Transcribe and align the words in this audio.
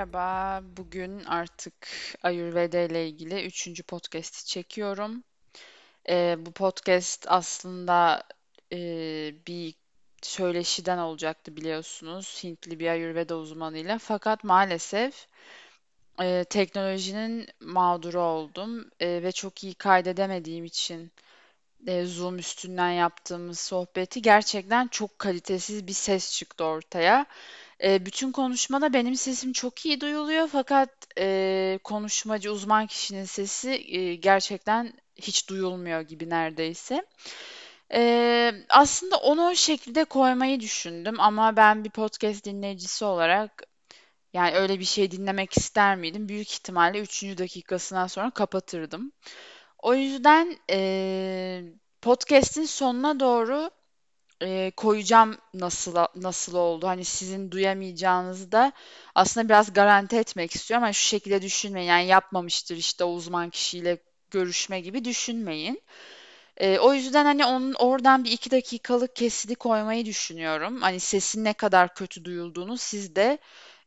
Merhaba. 0.00 0.62
Bugün 0.76 1.24
artık 1.24 1.74
Ayurveda 2.22 2.78
ile 2.78 3.08
ilgili 3.08 3.46
üçüncü 3.46 3.82
podcast'i 3.82 4.46
çekiyorum. 4.46 5.24
Ee, 6.08 6.36
bu 6.38 6.52
podcast 6.52 7.26
aslında 7.28 8.22
e, 8.72 8.78
bir 9.46 9.74
söyleşiden 10.22 10.98
olacaktı 10.98 11.56
biliyorsunuz. 11.56 12.40
Hintli 12.44 12.80
bir 12.80 12.88
Ayurveda 12.88 13.36
uzmanıyla. 13.36 13.98
Fakat 13.98 14.44
maalesef 14.44 15.26
e, 16.22 16.44
teknolojinin 16.44 17.48
mağduru 17.60 18.20
oldum 18.20 18.90
E, 19.00 19.22
ve 19.22 19.32
çok 19.32 19.64
iyi 19.64 19.74
kaydedemediğim 19.74 20.64
için 20.64 21.12
e, 21.86 22.04
Zoom 22.04 22.38
üstünden 22.38 22.90
yaptığımız 22.90 23.60
sohbeti 23.60 24.22
gerçekten 24.22 24.88
çok 24.88 25.18
kalitesiz 25.18 25.86
bir 25.86 25.92
ses 25.92 26.36
çıktı 26.38 26.64
ortaya. 26.64 27.26
E, 27.84 28.06
bütün 28.06 28.32
konuşmada 28.32 28.92
benim 28.92 29.16
sesim 29.16 29.52
çok 29.52 29.86
iyi 29.86 30.00
duyuluyor 30.00 30.48
fakat 30.48 30.90
e, 31.18 31.78
konuşmacı 31.84 32.52
uzman 32.52 32.86
kişinin 32.86 33.24
sesi 33.24 33.70
e, 33.70 34.14
gerçekten 34.14 34.92
hiç 35.16 35.48
duyulmuyor 35.48 36.00
gibi 36.00 36.30
neredeyse. 36.30 37.06
E, 37.94 38.52
aslında 38.68 39.16
onu 39.16 39.50
o 39.50 39.54
şekilde 39.54 40.04
koymayı 40.04 40.60
düşündüm 40.60 41.20
ama 41.20 41.56
ben 41.56 41.84
bir 41.84 41.90
podcast 41.90 42.44
dinleyicisi 42.44 43.04
olarak 43.04 43.62
yani 44.32 44.54
öyle 44.56 44.80
bir 44.80 44.84
şey 44.84 45.10
dinlemek 45.10 45.56
ister 45.56 45.96
miydim? 45.96 46.28
Büyük 46.28 46.52
ihtimalle 46.52 47.00
üçüncü 47.00 47.38
dakikasından 47.38 48.06
sonra 48.06 48.30
kapatırdım. 48.30 49.12
O 49.78 49.94
yüzden 49.94 50.56
e, 50.70 51.62
podcast'in 52.02 52.64
sonuna 52.64 53.20
doğru 53.20 53.70
e, 54.42 54.70
koyacağım 54.76 55.36
nasıl 55.54 55.94
nasıl 56.16 56.54
oldu. 56.54 56.86
Hani 56.86 57.04
sizin 57.04 57.50
duyamayacağınızı 57.50 58.52
da 58.52 58.72
aslında 59.14 59.48
biraz 59.48 59.72
garanti 59.72 60.16
etmek 60.16 60.54
istiyorum. 60.54 60.82
Hani 60.84 60.94
şu 60.94 61.04
şekilde 61.08 61.42
düşünmeyin. 61.42 61.88
Yani 61.88 62.06
yapmamıştır 62.06 62.76
işte 62.76 63.04
uzman 63.04 63.50
kişiyle 63.50 63.98
görüşme 64.30 64.80
gibi 64.80 65.04
düşünmeyin. 65.04 65.82
E, 66.56 66.78
o 66.78 66.94
yüzden 66.94 67.24
hani 67.24 67.44
onun 67.44 67.74
oradan 67.74 68.24
bir 68.24 68.30
iki 68.30 68.50
dakikalık 68.50 69.16
kesidi 69.16 69.54
koymayı 69.54 70.06
düşünüyorum. 70.06 70.80
Hani 70.82 71.00
sesin 71.00 71.44
ne 71.44 71.52
kadar 71.52 71.94
kötü 71.94 72.24
duyulduğunu 72.24 72.78
siz 72.78 73.16
de 73.16 73.38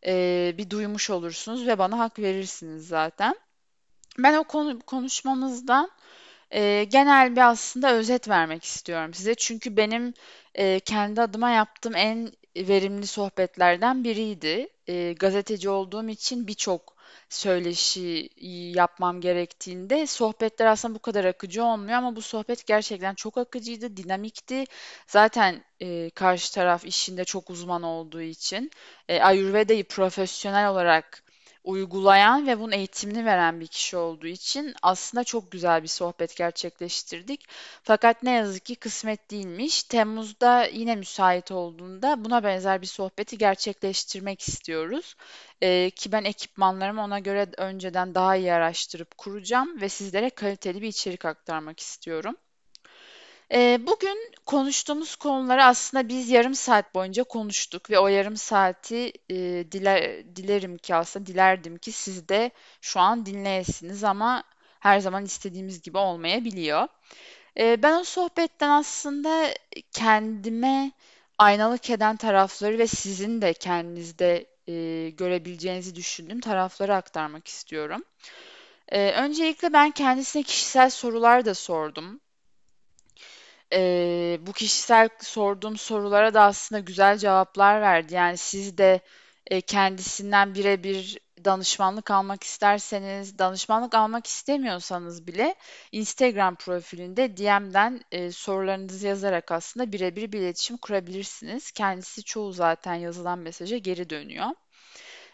e, 0.06 0.54
bir 0.58 0.70
duymuş 0.70 1.10
olursunuz 1.10 1.68
ve 1.68 1.78
bana 1.78 2.00
hak 2.00 2.20
verirsiniz 2.20 2.88
zaten. 2.88 3.36
Ben 4.18 4.34
o 4.38 4.44
konu, 4.44 4.80
konuşmamızdan 4.80 5.92
e, 6.54 6.84
genel 6.84 7.36
bir 7.36 7.50
aslında 7.52 7.94
özet 7.94 8.30
vermek 8.30 8.64
istiyorum 8.64 9.14
size. 9.14 9.36
Çünkü 9.36 9.78
benim 9.78 10.14
e, 10.56 10.80
kendi 10.80 11.22
adıma 11.22 11.50
yaptığım 11.50 11.96
en 11.96 12.32
verimli 12.58 13.08
sohbetlerden 13.08 14.04
biriydi. 14.04 14.70
E, 14.88 15.14
gazeteci 15.14 15.70
olduğum 15.70 16.10
için 16.10 16.48
birçok 16.48 16.94
söyleşi 17.30 18.30
yapmam 18.76 19.22
gerektiğinde 19.22 20.08
sohbetler 20.08 20.66
aslında 20.66 20.96
bu 20.96 21.00
kadar 21.00 21.26
akıcı 21.26 21.64
olmuyor 21.64 21.98
ama 21.98 22.16
bu 22.16 22.22
sohbet 22.22 22.66
gerçekten 22.68 23.16
çok 23.16 23.38
akıcıydı, 23.38 23.98
dinamikti. 23.98 24.64
Zaten 25.08 25.64
e, 25.82 26.10
karşı 26.10 26.54
taraf 26.54 26.86
işinde 26.86 27.26
çok 27.26 27.50
uzman 27.50 27.84
olduğu 27.84 28.22
için 28.22 28.72
e, 29.10 29.22
Ayurveda'yı 29.22 29.88
profesyonel 29.88 30.70
olarak 30.70 31.24
uygulayan 31.64 32.48
ve 32.48 32.60
bunun 32.60 32.72
eğitimini 32.72 33.26
veren 33.26 33.60
bir 33.60 33.68
kişi 33.68 33.98
olduğu 33.98 34.28
için 34.28 34.74
aslında 34.82 35.24
çok 35.24 35.52
güzel 35.52 35.84
bir 35.84 35.88
sohbet 35.88 36.36
gerçekleştirdik. 36.36 37.46
Fakat 37.84 38.24
ne 38.24 38.32
yazık 38.32 38.66
ki 38.66 38.76
kısmet 38.76 39.32
değilmiş. 39.32 39.84
Temmuz'da 39.84 40.66
yine 40.66 40.96
müsait 40.96 41.52
olduğunda 41.52 42.26
buna 42.26 42.44
benzer 42.44 42.82
bir 42.82 42.88
sohbeti 42.88 43.38
gerçekleştirmek 43.38 44.42
istiyoruz. 44.42 45.16
Ee, 45.62 45.90
ki 45.90 46.12
ben 46.12 46.24
ekipmanlarımı 46.24 47.04
ona 47.04 47.20
göre 47.20 47.48
önceden 47.58 48.16
daha 48.16 48.36
iyi 48.36 48.54
araştırıp 48.54 49.18
kuracağım 49.18 49.82
ve 49.82 49.90
sizlere 49.90 50.30
kaliteli 50.30 50.82
bir 50.82 50.88
içerik 50.88 51.26
aktarmak 51.26 51.80
istiyorum. 51.80 52.36
Ee, 53.54 53.80
bugün 53.88 54.32
konuştuğumuz 54.46 55.16
konuları 55.16 55.64
aslında 55.64 56.10
biz 56.10 56.30
yarım 56.30 56.56
saat 56.56 56.96
boyunca 56.96 57.24
konuştuk 57.24 57.90
ve 57.90 58.00
o 58.00 58.08
yarım 58.08 58.38
saati 58.38 59.14
e, 59.30 59.36
diler, 59.72 60.26
dilerim 60.36 60.78
ki 60.78 60.96
aslında 60.96 61.26
dilerdim 61.26 61.78
ki 61.78 61.92
siz 61.92 62.30
de 62.30 62.52
şu 62.82 63.00
an 63.00 63.26
dinleyesiniz 63.26 64.04
ama 64.04 64.44
her 64.80 65.00
zaman 65.00 65.26
istediğimiz 65.26 65.82
gibi 65.82 65.98
olmayabiliyor. 65.98 66.88
Ee, 67.60 67.84
ben 67.84 68.00
o 68.00 68.04
sohbetten 68.04 68.70
aslında 68.70 69.54
kendime 69.92 70.92
aynalık 71.38 71.90
eden 71.90 72.16
tarafları 72.18 72.78
ve 72.78 72.88
sizin 72.88 73.42
de 73.42 73.54
kendinizde 73.54 74.48
e, 74.68 75.10
görebileceğinizi 75.10 75.96
düşündüğüm 75.96 76.42
tarafları 76.42 76.96
aktarmak 76.96 77.48
istiyorum. 77.48 78.04
Ee, 78.90 79.12
öncelikle 79.12 79.74
ben 79.74 79.92
kendisine 79.92 80.44
kişisel 80.44 80.90
sorular 80.90 81.46
da 81.46 81.54
sordum. 81.56 82.20
Eee, 83.74 84.40
bu 84.42 84.54
kişisel 84.54 85.10
sorduğum 85.22 85.78
sorulara 85.78 86.34
da 86.34 86.42
aslında 86.44 86.80
güzel 86.80 87.18
cevaplar 87.18 87.82
verdi. 87.82 88.14
Yani 88.14 88.38
siz 88.38 88.78
de 88.78 89.02
e, 89.48 89.62
kendisinden 89.62 90.56
birebir 90.56 91.20
danışmanlık 91.46 92.12
almak 92.12 92.44
isterseniz, 92.44 93.40
danışmanlık 93.40 93.96
almak 93.96 94.28
istemiyorsanız 94.28 95.28
bile 95.28 95.56
Instagram 95.92 96.56
profilinde 96.56 97.38
DM'den 97.38 98.02
e, 98.12 98.32
sorularınızı 98.32 99.08
yazarak 99.08 99.52
aslında 99.52 99.92
birebir 99.92 100.32
bir 100.32 100.40
iletişim 100.40 100.78
kurabilirsiniz. 100.78 101.72
Kendisi 101.72 102.24
çoğu 102.24 102.52
zaten 102.54 102.96
yazılan 102.96 103.40
mesaja 103.40 103.78
geri 103.78 104.10
dönüyor. 104.10 104.48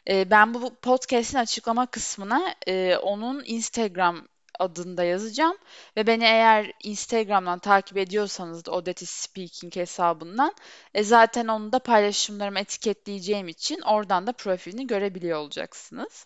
E, 0.10 0.32
ben 0.32 0.54
bu 0.54 0.76
podcast'in 0.76 1.38
açıklama 1.38 1.86
kısmına 1.86 2.56
e, 2.68 2.98
onun 2.98 3.44
Instagram 3.46 4.28
adında 4.59 5.03
yazacağım. 5.03 5.58
Ve 5.97 6.08
beni 6.08 6.24
eğer 6.24 6.72
Instagram'dan 6.84 7.59
takip 7.59 7.97
ediyorsanız 7.97 8.66
da 8.66 8.72
Odette 8.72 9.06
Speaking 9.06 9.75
hesabından 9.75 10.53
e, 10.94 11.03
zaten 11.03 11.47
onu 11.47 11.72
da 11.72 11.80
paylaşımlarımı 11.80 12.59
etiketleyeceğim 12.59 13.47
için 13.47 13.81
oradan 13.81 14.28
da 14.28 14.31
profilini 14.31 14.88
görebiliyor 14.88 15.40
olacaksınız. 15.40 16.25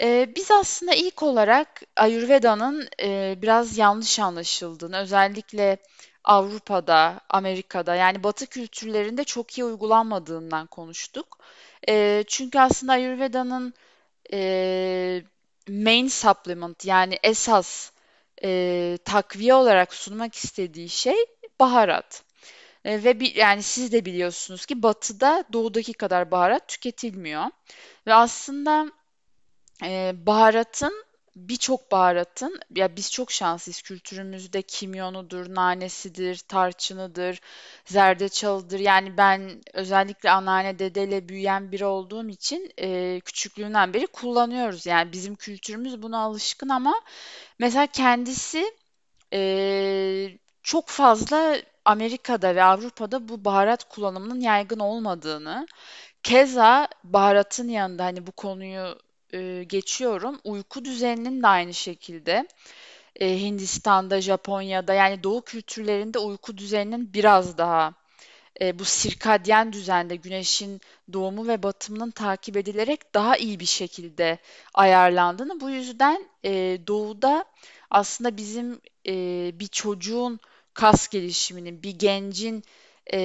E, 0.00 0.32
biz 0.36 0.50
aslında 0.50 0.94
ilk 0.94 1.22
olarak 1.22 1.82
Ayurveda'nın 1.96 2.88
e, 3.02 3.38
biraz 3.42 3.78
yanlış 3.78 4.18
anlaşıldığını, 4.18 4.98
özellikle 4.98 5.78
Avrupa'da, 6.24 7.20
Amerika'da 7.28 7.94
yani 7.94 8.22
Batı 8.22 8.46
kültürlerinde 8.46 9.24
çok 9.24 9.58
iyi 9.58 9.64
uygulanmadığından 9.64 10.66
konuştuk. 10.66 11.38
E, 11.88 12.24
çünkü 12.28 12.58
aslında 12.58 12.92
Ayurveda'nın 12.92 13.74
main 15.68 16.08
supplement 16.08 16.84
yani 16.84 17.18
esas 17.22 17.92
e, 18.44 18.98
takviye 19.04 19.54
olarak 19.54 19.94
sunmak 19.94 20.34
istediği 20.34 20.88
şey 20.88 21.16
baharat. 21.60 22.24
E, 22.84 23.04
ve 23.04 23.20
bir, 23.20 23.34
yani 23.34 23.62
siz 23.62 23.92
de 23.92 24.04
biliyorsunuz 24.04 24.66
ki 24.66 24.82
batıda 24.82 25.44
doğudaki 25.52 25.92
kadar 25.92 26.30
baharat 26.30 26.68
tüketilmiyor. 26.68 27.44
Ve 28.06 28.14
aslında 28.14 28.92
e, 29.84 30.12
baharatın 30.26 31.04
birçok 31.36 31.92
baharatın 31.92 32.60
ya 32.76 32.96
biz 32.96 33.12
çok 33.12 33.32
şanslıyız 33.32 33.82
kültürümüzde 33.82 34.62
kimyonudur, 34.62 35.54
nanesidir, 35.54 36.36
tarçınıdır, 36.38 37.40
zerdeçalıdır. 37.84 38.78
Yani 38.78 39.16
ben 39.16 39.62
özellikle 39.72 40.30
anneanne 40.30 40.78
dedeyle 40.78 41.28
büyüyen 41.28 41.72
biri 41.72 41.84
olduğum 41.84 42.28
için 42.28 42.72
e, 42.78 43.20
küçüklüğümden 43.20 43.94
beri 43.94 44.06
kullanıyoruz. 44.06 44.86
Yani 44.86 45.12
bizim 45.12 45.34
kültürümüz 45.34 46.02
buna 46.02 46.18
alışkın 46.18 46.68
ama 46.68 46.94
mesela 47.58 47.86
kendisi 47.86 48.72
e, 49.32 50.38
çok 50.62 50.88
fazla 50.88 51.56
Amerika'da 51.84 52.54
ve 52.54 52.62
Avrupa'da 52.62 53.28
bu 53.28 53.44
baharat 53.44 53.84
kullanımının 53.88 54.40
yaygın 54.40 54.78
olmadığını, 54.78 55.66
keza 56.22 56.88
baharatın 57.04 57.68
yanında 57.68 58.04
hani 58.04 58.26
bu 58.26 58.32
konuyu 58.32 58.98
e, 59.32 59.64
geçiyorum. 59.64 60.40
Uyku 60.44 60.84
düzeninin 60.84 61.42
de 61.42 61.46
aynı 61.46 61.74
şekilde 61.74 62.48
e, 63.20 63.40
Hindistan'da, 63.40 64.20
Japonya'da 64.20 64.94
yani 64.94 65.22
doğu 65.22 65.42
kültürlerinde 65.42 66.18
uyku 66.18 66.58
düzeninin 66.58 67.14
biraz 67.14 67.58
daha 67.58 67.94
e, 68.60 68.78
bu 68.78 68.84
sirkadyen 68.84 69.72
düzende 69.72 70.16
güneşin 70.16 70.80
doğumu 71.12 71.48
ve 71.48 71.62
batımının 71.62 72.10
takip 72.10 72.56
edilerek 72.56 73.14
daha 73.14 73.36
iyi 73.36 73.60
bir 73.60 73.66
şekilde 73.66 74.38
ayarlandığını 74.74 75.60
bu 75.60 75.70
yüzden 75.70 76.26
e, 76.44 76.78
doğuda 76.86 77.44
aslında 77.90 78.36
bizim 78.36 78.80
e, 79.06 79.14
bir 79.60 79.66
çocuğun 79.66 80.40
kas 80.74 81.08
gelişiminin, 81.08 81.82
bir 81.82 81.98
gencin 81.98 82.64
e, 83.12 83.18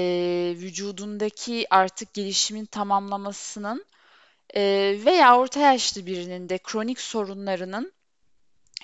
vücudundaki 0.58 1.68
artık 1.70 2.14
gelişimin 2.14 2.66
tamamlamasının 2.66 3.86
Eee, 4.56 5.06
veya 5.06 5.38
orta 5.40 5.60
yaşlı 5.60 6.06
birinin 6.06 6.50
de 6.50 6.58
kronik 6.58 7.00
sorunlarının 7.02 7.94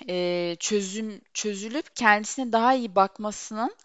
eee, 0.08 0.56
çözüm 0.60 1.20
çözülüp 1.34 1.96
kendisine 1.96 2.52
daha 2.52 2.74
iyi 2.74 2.94
bakmasının 2.94 3.76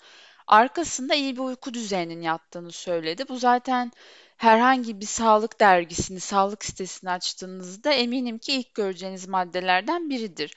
arkasında 0.47 1.15
iyi 1.15 1.35
bir 1.35 1.41
uyku 1.41 1.73
düzeninin 1.73 2.21
yattığını 2.21 2.71
söyledi. 2.71 3.25
Bu 3.29 3.37
zaten 3.39 3.91
herhangi 4.37 5.01
bir 5.01 5.05
sağlık 5.05 5.59
dergisini, 5.59 6.19
sağlık 6.19 6.65
sitesini 6.65 7.11
açtığınızda 7.11 7.93
eminim 7.93 8.37
ki 8.37 8.53
ilk 8.53 8.73
göreceğiniz 8.75 9.27
maddelerden 9.27 10.09
biridir. 10.09 10.55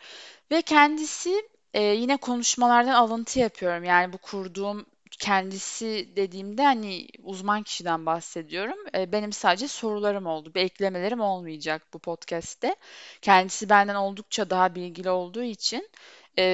Ve 0.52 0.62
kendisi 0.62 1.48
e, 1.74 1.82
yine 1.82 2.16
konuşmalardan 2.16 2.94
alıntı 2.94 3.38
yapıyorum. 3.40 3.84
Yani 3.84 4.12
bu 4.12 4.18
kurduğum 4.18 4.86
kendisi 5.22 6.12
dediğimde 6.16 6.64
hani 6.64 7.08
uzman 7.22 7.62
kişiden 7.62 8.06
bahsediyorum. 8.06 8.78
E, 8.94 9.12
benim 9.12 9.32
sadece 9.32 9.68
sorularım 9.68 10.26
oldu. 10.26 10.54
Bir 10.54 10.60
eklemelerim 10.60 11.20
olmayacak 11.20 11.82
bu 11.94 11.98
podcast'te. 11.98 12.76
Kendisi 13.22 13.68
benden 13.68 13.94
oldukça 13.94 14.50
daha 14.50 14.74
bilgili 14.74 15.10
olduğu 15.10 15.42
için 15.42 15.90
e, 16.38 16.44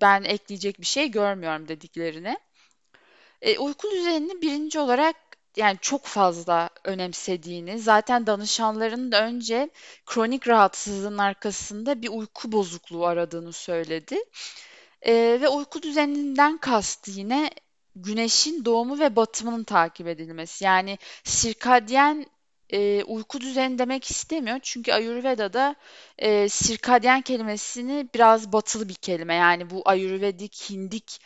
ben 0.00 0.24
ekleyecek 0.24 0.80
bir 0.80 0.86
şey 0.86 1.10
görmüyorum 1.10 1.68
dediklerine. 1.68 2.38
Uyku 3.58 3.90
düzenini 3.90 4.42
birinci 4.42 4.78
olarak 4.78 5.16
yani 5.56 5.78
çok 5.80 6.04
fazla 6.06 6.70
önemsediğini, 6.84 7.78
zaten 7.78 8.26
danışanların 8.26 9.12
da 9.12 9.26
önce 9.26 9.70
kronik 10.06 10.48
rahatsızlığın 10.48 11.18
arkasında 11.18 12.02
bir 12.02 12.08
uyku 12.08 12.52
bozukluğu 12.52 13.06
aradığını 13.06 13.52
söyledi. 13.52 14.18
E, 15.02 15.12
ve 15.40 15.48
uyku 15.48 15.82
düzeninden 15.82 16.58
kastı 16.58 17.10
yine 17.10 17.50
güneşin 18.02 18.64
doğumu 18.64 18.98
ve 18.98 19.16
batımının 19.16 19.64
takip 19.64 20.06
edilmesi. 20.06 20.64
Yani 20.64 20.98
sirkadyen 21.24 22.26
e, 22.70 23.04
uyku 23.04 23.40
düzeni 23.40 23.78
demek 23.78 24.10
istemiyor. 24.10 24.58
Çünkü 24.62 24.92
Ayurveda'da 24.92 25.76
e, 26.18 26.48
sirkadyen 26.48 27.20
kelimesini 27.22 28.08
biraz 28.14 28.52
batılı 28.52 28.88
bir 28.88 28.94
kelime. 28.94 29.34
Yani 29.34 29.70
bu 29.70 29.82
Ayurvedik, 29.84 30.70
Hindik, 30.70 31.20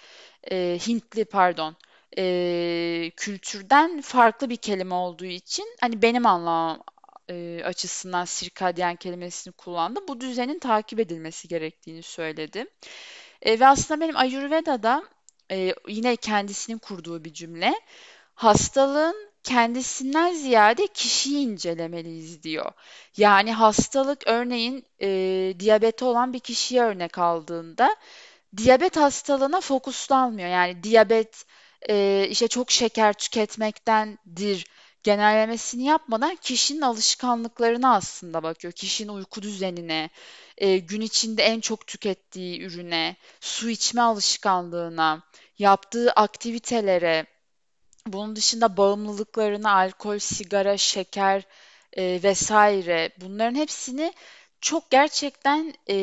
e, 0.50 0.78
Hintli 0.86 1.24
pardon 1.24 1.76
e, 2.18 3.10
kültürden 3.16 4.00
farklı 4.00 4.50
bir 4.50 4.56
kelime 4.56 4.94
olduğu 4.94 5.24
için 5.24 5.66
hani 5.80 6.02
benim 6.02 6.26
anlamam 6.26 6.82
e, 7.30 7.60
açısından 7.64 8.24
sirkadyen 8.24 8.96
kelimesini 8.96 9.52
kullandı. 9.52 10.00
Bu 10.08 10.20
düzenin 10.20 10.58
takip 10.58 11.00
edilmesi 11.00 11.48
gerektiğini 11.48 12.02
söyledi. 12.02 12.66
E, 13.42 13.60
ve 13.60 13.66
aslında 13.66 14.00
benim 14.00 14.16
Ayurveda'da 14.16 15.04
e, 15.50 15.74
yine 15.88 16.16
kendisinin 16.16 16.78
kurduğu 16.78 17.24
bir 17.24 17.32
cümle. 17.32 17.74
Hastalığın 18.34 19.30
kendisinden 19.44 20.34
ziyade 20.34 20.86
kişiyi 20.86 21.38
incelemeliyiz 21.46 22.42
diyor. 22.42 22.72
Yani 23.16 23.52
hastalık 23.52 24.26
örneğin 24.26 24.84
e, 25.02 25.08
diyabeti 25.60 26.04
olan 26.04 26.32
bir 26.32 26.40
kişiye 26.40 26.82
örnek 26.82 27.18
aldığında 27.18 27.96
diyabet 28.56 28.96
hastalığına 28.96 29.60
fokuslanmıyor. 29.60 30.48
Yani 30.48 30.82
diyabet 30.82 31.44
e, 31.88 32.26
işte 32.30 32.48
çok 32.48 32.70
şeker 32.70 33.12
tüketmektendir 33.12 34.66
genellemesini 35.04 35.84
yapmadan 35.84 36.36
kişinin 36.36 36.80
alışkanlıklarına 36.80 37.94
aslında 37.94 38.42
bakıyor. 38.42 38.72
Kişinin 38.72 39.08
uyku 39.08 39.42
düzenine, 39.42 40.10
e, 40.58 40.78
gün 40.78 41.00
içinde 41.00 41.42
en 41.42 41.60
çok 41.60 41.86
tükettiği 41.86 42.62
ürüne, 42.62 43.16
su 43.40 43.70
içme 43.70 44.02
alışkanlığına, 44.02 45.22
yaptığı 45.58 46.12
aktivitelere, 46.12 47.26
bunun 48.06 48.36
dışında 48.36 48.76
bağımlılıklarına, 48.76 49.72
alkol, 49.72 50.18
sigara, 50.18 50.76
şeker 50.76 51.42
e, 51.92 52.20
vesaire 52.22 53.10
bunların 53.20 53.54
hepsini 53.54 54.12
çok 54.64 54.90
gerçekten 54.90 55.74
e, 55.88 55.94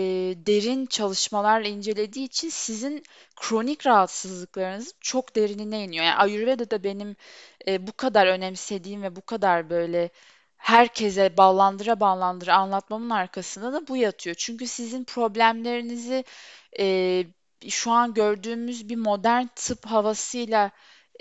derin 0.46 0.86
çalışmalarla 0.86 1.68
incelediği 1.68 2.26
için 2.26 2.50
sizin 2.50 3.04
kronik 3.36 3.88
rahatsızlıklarınız 3.88 4.94
çok 5.02 5.36
derinine 5.36 5.84
iniyor. 5.84 6.06
Yani 6.06 6.16
Ayurveda'da 6.16 6.84
benim 6.84 7.16
e, 7.68 7.88
bu 7.88 7.92
kadar 7.92 8.28
önemsediğim 8.28 9.04
ve 9.04 9.16
bu 9.16 9.22
kadar 9.22 9.70
böyle 9.70 10.10
herkese 10.58 11.38
ballandıra 11.38 12.00
ballandıra 12.00 12.56
anlatmamın 12.56 13.10
arkasında 13.10 13.74
da 13.74 13.88
bu 13.88 13.98
yatıyor. 13.98 14.36
Çünkü 14.40 14.68
sizin 14.68 15.04
problemlerinizi 15.04 16.24
e, 16.80 17.26
şu 17.70 17.92
an 17.92 18.14
gördüğümüz 18.14 18.90
bir 18.90 18.96
modern 18.96 19.48
tıp 19.56 19.86
havasıyla 19.86 20.72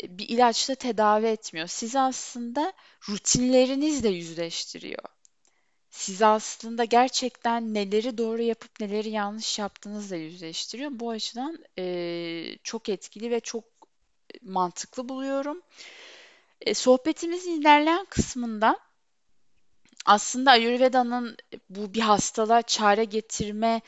e, 0.02 0.18
bir 0.18 0.28
ilaçla 0.28 0.74
tedavi 0.74 1.26
etmiyor. 1.26 1.66
Sizi 1.66 2.00
aslında 2.00 2.72
rutinlerinizle 3.08 4.08
yüzleştiriyor. 4.08 5.19
Sizi 5.90 6.26
aslında 6.26 6.84
gerçekten 6.84 7.74
neleri 7.74 8.18
doğru 8.18 8.42
yapıp 8.42 8.80
neleri 8.80 9.10
yanlış 9.10 9.58
yaptığınızla 9.58 10.16
yüzleştiriyor. 10.16 10.90
Bu 10.94 11.10
açıdan 11.10 11.64
e, 11.78 12.58
çok 12.62 12.88
etkili 12.88 13.30
ve 13.30 13.40
çok 13.40 13.64
mantıklı 14.42 15.08
buluyorum. 15.08 15.62
E, 16.60 16.74
sohbetimizin 16.74 17.60
ilerleyen 17.60 18.04
kısmında 18.04 18.78
aslında 20.06 20.50
Ayurveda'nın 20.50 21.36
bu 21.70 21.94
bir 21.94 22.00
hastalığa 22.00 22.62
çare 22.62 23.04
getirme 23.04 23.80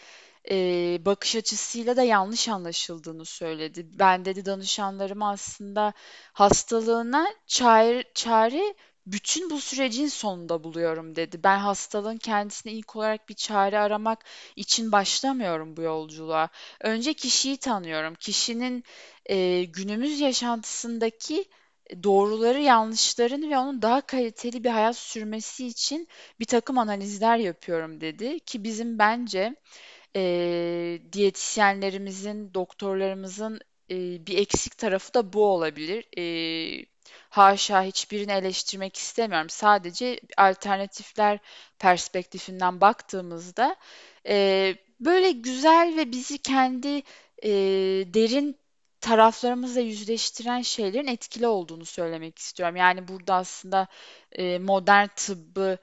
e, 0.51 0.57
bakış 1.05 1.37
açısıyla 1.37 1.97
da 1.97 2.03
yanlış 2.03 2.49
anlaşıldığını 2.49 3.25
söyledi. 3.25 3.87
Ben 3.99 4.25
dedi 4.25 4.47
danışanlarıma 4.47 5.31
aslında 5.31 5.93
hastalığına 6.33 7.27
çare, 7.47 8.05
çare 8.15 8.75
bütün 9.07 9.51
bu 9.51 9.61
sürecin 9.61 10.07
sonunda 10.07 10.65
buluyorum 10.65 11.17
dedi. 11.17 11.41
Ben 11.45 11.59
hastalığın 11.59 12.17
kendisine 12.17 12.73
ilk 12.73 12.97
olarak 12.97 13.29
bir 13.29 13.35
çare 13.35 13.79
aramak 13.79 14.25
için 14.57 14.93
başlamıyorum 14.93 15.77
bu 15.77 15.83
yolculuğa. 15.83 16.49
Önce 16.81 17.15
kişiyi 17.15 17.57
tanıyorum. 17.57 18.15
Kişinin 18.15 18.85
e, 19.27 19.65
günümüz 19.65 20.21
yaşantısındaki 20.21 21.45
doğruları, 22.03 22.61
yanlışlarını 22.61 23.51
ve 23.51 23.59
onun 23.59 23.83
daha 23.83 24.01
kaliteli 24.01 24.65
bir 24.65 24.71
hayat 24.71 24.97
sürmesi 24.97 25.67
için 25.67 26.09
bir 26.41 26.45
takım 26.45 26.79
analizler 26.79 27.37
yapıyorum 27.37 28.01
dedi. 28.01 28.41
Ki 28.41 28.65
bizim 28.65 28.99
bence 28.99 29.55
e, 30.17 31.01
diyetisyenlerimizin, 31.13 32.55
doktorlarımızın 32.55 33.61
e, 33.91 34.27
bir 34.27 34.39
eksik 34.39 34.79
tarafı 34.79 35.15
da 35.15 35.33
bu 35.33 35.45
olabilir. 35.47 36.05
E, 36.19 36.87
haşa 37.31 37.83
hiçbirini 37.83 38.33
eleştirmek 38.33 38.97
istemiyorum. 38.97 39.51
Sadece 39.51 40.21
alternatifler 40.37 41.39
perspektifinden 41.79 42.81
baktığımızda 42.81 43.77
e, 44.29 44.75
böyle 45.01 45.31
güzel 45.31 45.95
ve 45.97 46.13
bizi 46.13 46.39
kendi 46.39 47.03
e, 47.43 47.51
derin 48.15 48.57
taraflarımızla 49.01 49.81
yüzleştiren 49.81 50.63
şeylerin 50.63 51.07
etkili 51.07 51.47
olduğunu 51.47 51.85
söylemek 51.85 52.39
istiyorum. 52.39 52.77
Yani 52.77 53.09
burada 53.09 53.35
aslında 53.35 53.87
e, 54.33 54.59
modern 54.59 55.07
tıbbı 55.17 55.79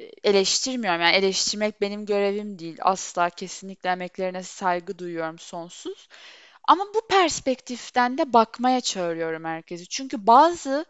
e, 0.00 0.04
eleştirmiyorum. 0.24 1.00
Yani 1.00 1.16
eleştirmek 1.16 1.80
benim 1.80 2.06
görevim 2.06 2.58
değil. 2.58 2.78
Asla 2.80 3.30
kesinlikle 3.30 3.90
emeklerine 3.90 4.42
saygı 4.42 4.98
duyuyorum 4.98 5.38
sonsuz. 5.38 6.08
Ama 6.70 6.84
bu 6.94 7.00
perspektiften 7.08 8.18
de 8.18 8.32
bakmaya 8.32 8.80
çağırıyorum 8.80 9.44
herkesi. 9.44 9.86
Çünkü 9.86 10.26
bazı 10.26 10.84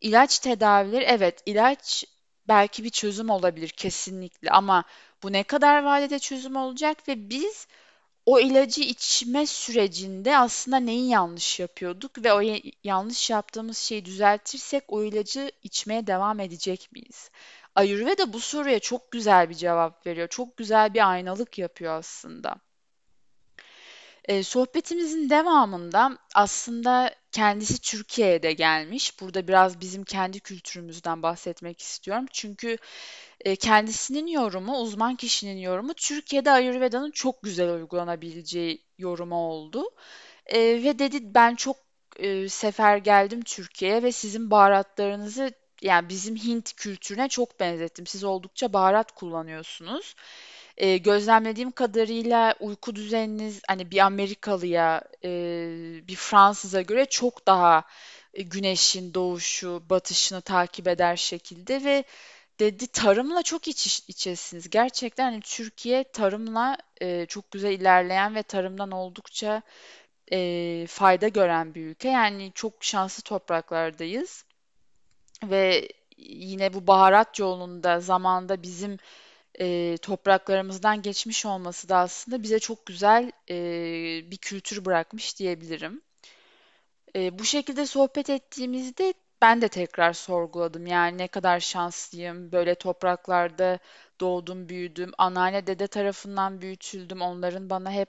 ilaç 0.00 0.38
tedavileri 0.38 1.04
evet 1.04 1.42
ilaç 1.46 2.04
belki 2.48 2.84
bir 2.84 2.90
çözüm 2.90 3.30
olabilir 3.30 3.68
kesinlikle 3.68 4.50
ama 4.50 4.84
bu 5.22 5.32
ne 5.32 5.42
kadar 5.42 5.82
vadede 5.84 6.18
çözüm 6.18 6.56
olacak 6.56 7.08
ve 7.08 7.30
biz 7.30 7.66
o 8.26 8.40
ilacı 8.40 8.82
içme 8.82 9.46
sürecinde 9.46 10.38
aslında 10.38 10.76
neyi 10.76 11.08
yanlış 11.08 11.60
yapıyorduk 11.60 12.24
ve 12.24 12.32
o 12.32 12.40
yanlış 12.84 13.30
yaptığımız 13.30 13.78
şeyi 13.78 14.04
düzeltirsek 14.04 14.84
o 14.88 15.02
ilacı 15.04 15.50
içmeye 15.62 16.06
devam 16.06 16.40
edecek 16.40 16.92
miyiz? 16.92 17.30
Ayurveda 17.74 18.32
bu 18.32 18.40
soruya 18.40 18.80
çok 18.80 19.12
güzel 19.12 19.50
bir 19.50 19.54
cevap 19.54 20.06
veriyor. 20.06 20.28
Çok 20.28 20.56
güzel 20.56 20.94
bir 20.94 21.10
aynalık 21.10 21.58
yapıyor 21.58 21.98
aslında. 21.98 22.56
E, 24.24 24.42
sohbetimizin 24.42 25.30
devamında 25.30 26.18
aslında 26.34 27.14
kendisi 27.32 27.80
Türkiye'ye 27.80 28.42
de 28.42 28.52
gelmiş. 28.52 29.20
Burada 29.20 29.48
biraz 29.48 29.80
bizim 29.80 30.04
kendi 30.04 30.40
kültürümüzden 30.40 31.22
bahsetmek 31.22 31.80
istiyorum. 31.80 32.26
Çünkü 32.32 32.78
e, 33.40 33.56
kendisinin 33.56 34.26
yorumu, 34.26 34.78
uzman 34.78 35.16
kişinin 35.16 35.58
yorumu 35.58 35.94
Türkiye'de 35.94 36.50
Ayurveda'nın 36.50 37.10
çok 37.10 37.42
güzel 37.42 37.70
uygulanabileceği 37.74 38.82
yorumu 38.98 39.36
oldu. 39.36 39.84
E, 40.46 40.58
ve 40.60 40.98
dedi 40.98 41.34
ben 41.34 41.54
çok 41.54 41.76
e, 42.18 42.48
sefer 42.48 42.96
geldim 42.96 43.42
Türkiye'ye 43.42 44.02
ve 44.02 44.12
sizin 44.12 44.50
baharatlarınızı 44.50 45.52
yani 45.82 46.08
bizim 46.08 46.36
Hint 46.36 46.72
kültürüne 46.72 47.28
çok 47.28 47.60
benzettim. 47.60 48.06
Siz 48.06 48.24
oldukça 48.24 48.72
baharat 48.72 49.12
kullanıyorsunuz. 49.12 50.14
E, 50.76 50.96
gözlemlediğim 50.96 51.70
kadarıyla 51.70 52.54
uyku 52.60 52.96
düzeniniz 52.96 53.60
hani 53.68 53.90
bir 53.90 53.98
Amerikalıya, 53.98 55.02
e, 55.24 55.28
bir 56.08 56.16
Fransız'a 56.16 56.82
göre 56.82 57.04
çok 57.04 57.46
daha 57.46 57.84
e, 58.34 58.42
güneşin 58.42 59.14
doğuşu, 59.14 59.82
batışını 59.90 60.40
takip 60.40 60.88
eder 60.88 61.16
şekilde 61.16 61.84
ve 61.84 62.04
dedi 62.60 62.86
tarımla 62.86 63.42
çok 63.42 63.68
iç 63.68 64.02
içesiniz. 64.08 64.70
Gerçekten 64.70 65.24
hani 65.24 65.40
Türkiye 65.40 66.04
tarımla 66.04 66.76
e, 67.00 67.26
çok 67.26 67.50
güzel 67.50 67.72
ilerleyen 67.72 68.34
ve 68.34 68.42
tarımdan 68.42 68.90
oldukça 68.90 69.62
e, 70.32 70.86
fayda 70.88 71.28
gören 71.28 71.74
bir 71.74 71.86
ülke. 71.86 72.08
Yani 72.08 72.52
çok 72.54 72.84
şanslı 72.84 73.22
topraklardayız 73.22 74.44
ve 75.44 75.88
yine 76.16 76.74
bu 76.74 76.86
baharat 76.86 77.38
yolunda 77.38 78.00
zamanda 78.00 78.62
bizim 78.62 78.98
e, 79.60 79.96
topraklarımızdan 80.02 81.02
geçmiş 81.02 81.46
olması 81.46 81.88
da 81.88 81.96
aslında 81.96 82.42
bize 82.42 82.58
çok 82.58 82.86
güzel 82.86 83.32
e, 83.50 83.56
bir 84.30 84.36
kültür 84.36 84.84
bırakmış 84.84 85.38
diyebilirim. 85.38 86.02
E, 87.16 87.38
bu 87.38 87.44
şekilde 87.44 87.86
sohbet 87.86 88.30
ettiğimizde 88.30 89.14
ben 89.42 89.62
de 89.62 89.68
tekrar 89.68 90.12
sorguladım. 90.12 90.86
Yani 90.86 91.18
ne 91.18 91.28
kadar 91.28 91.60
şanslıyım. 91.60 92.52
Böyle 92.52 92.74
topraklarda 92.74 93.78
doğdum, 94.20 94.68
büyüdüm. 94.68 95.12
Anneanne 95.18 95.66
dede 95.66 95.86
tarafından 95.86 96.60
büyütüldüm. 96.60 97.20
Onların 97.22 97.70
bana 97.70 97.92
hep 97.92 98.08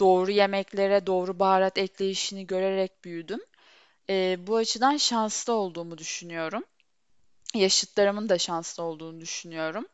doğru 0.00 0.30
yemeklere, 0.30 1.06
doğru 1.06 1.38
baharat 1.38 1.78
ekleyişini 1.78 2.46
görerek 2.46 3.04
büyüdüm. 3.04 3.40
E, 4.10 4.36
bu 4.46 4.56
açıdan 4.56 4.96
şanslı 4.96 5.52
olduğumu 5.52 5.98
düşünüyorum. 5.98 6.64
Yaşıtlarımın 7.54 8.28
da 8.28 8.38
şanslı 8.38 8.82
olduğunu 8.82 9.20
düşünüyorum. 9.20 9.86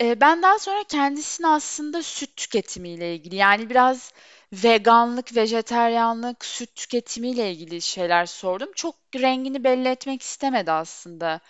Ben 0.00 0.42
daha 0.42 0.58
sonra 0.58 0.84
kendisine 0.88 1.46
aslında 1.48 2.02
süt 2.02 2.36
tüketimiyle 2.36 3.14
ilgili 3.14 3.36
yani 3.36 3.70
biraz 3.70 4.12
veganlık, 4.52 5.36
vejeteryanlık, 5.36 6.44
süt 6.44 6.74
tüketimiyle 6.76 7.52
ilgili 7.52 7.80
şeyler 7.82 8.26
sordum. 8.26 8.70
Çok 8.74 8.94
rengini 9.16 9.64
belli 9.64 9.88
etmek 9.88 10.22
istemedi 10.22 10.70
aslında 10.72 11.40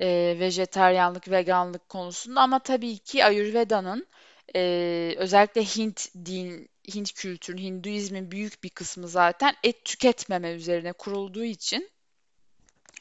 eee 0.00 0.38
vejeteryanlık, 0.40 1.30
veganlık 1.30 1.88
konusunda 1.88 2.40
ama 2.40 2.58
tabii 2.58 2.98
ki 2.98 3.24
Ayurveda'nın 3.24 4.06
eee, 4.54 5.16
özellikle 5.16 5.62
Hint 5.64 6.08
din, 6.26 6.68
Hint 6.94 7.12
kültürün, 7.12 7.58
Hinduizmin 7.58 8.30
büyük 8.30 8.62
bir 8.64 8.70
kısmı 8.70 9.08
zaten 9.08 9.54
et 9.62 9.84
tüketmeme 9.84 10.50
üzerine 10.52 10.92
kurulduğu 10.92 11.44
için 11.44 11.90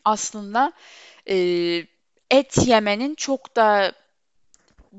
aslında 0.06 0.74
eee, 1.26 1.88
et 2.32 2.58
yemenin 2.68 3.16
çok 3.16 3.56
da 3.56 3.94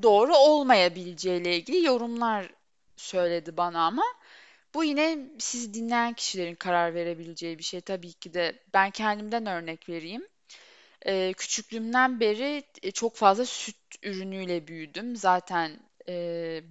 doğru 0.03 0.35
olmayabileceğiyle 0.35 1.57
ilgili 1.57 1.85
yorumlar 1.85 2.49
söyledi 2.97 3.57
bana 3.57 3.85
ama 3.85 4.03
bu 4.73 4.83
yine 4.83 5.17
sizi 5.39 5.73
dinleyen 5.73 6.13
kişilerin 6.13 6.55
karar 6.55 6.93
verebileceği 6.93 7.57
bir 7.59 7.63
şey 7.63 7.81
tabii 7.81 8.13
ki 8.13 8.33
de. 8.33 8.59
Ben 8.73 8.91
kendimden 8.91 9.45
örnek 9.45 9.89
vereyim. 9.89 10.27
Ee, 11.05 11.33
küçüklüğümden 11.37 12.19
beri 12.19 12.63
e, 12.83 12.91
çok 12.91 13.15
fazla 13.15 13.45
süt 13.45 13.77
ürünüyle 14.03 14.67
büyüdüm. 14.67 15.15
Zaten 15.15 15.79
e, 16.09 16.13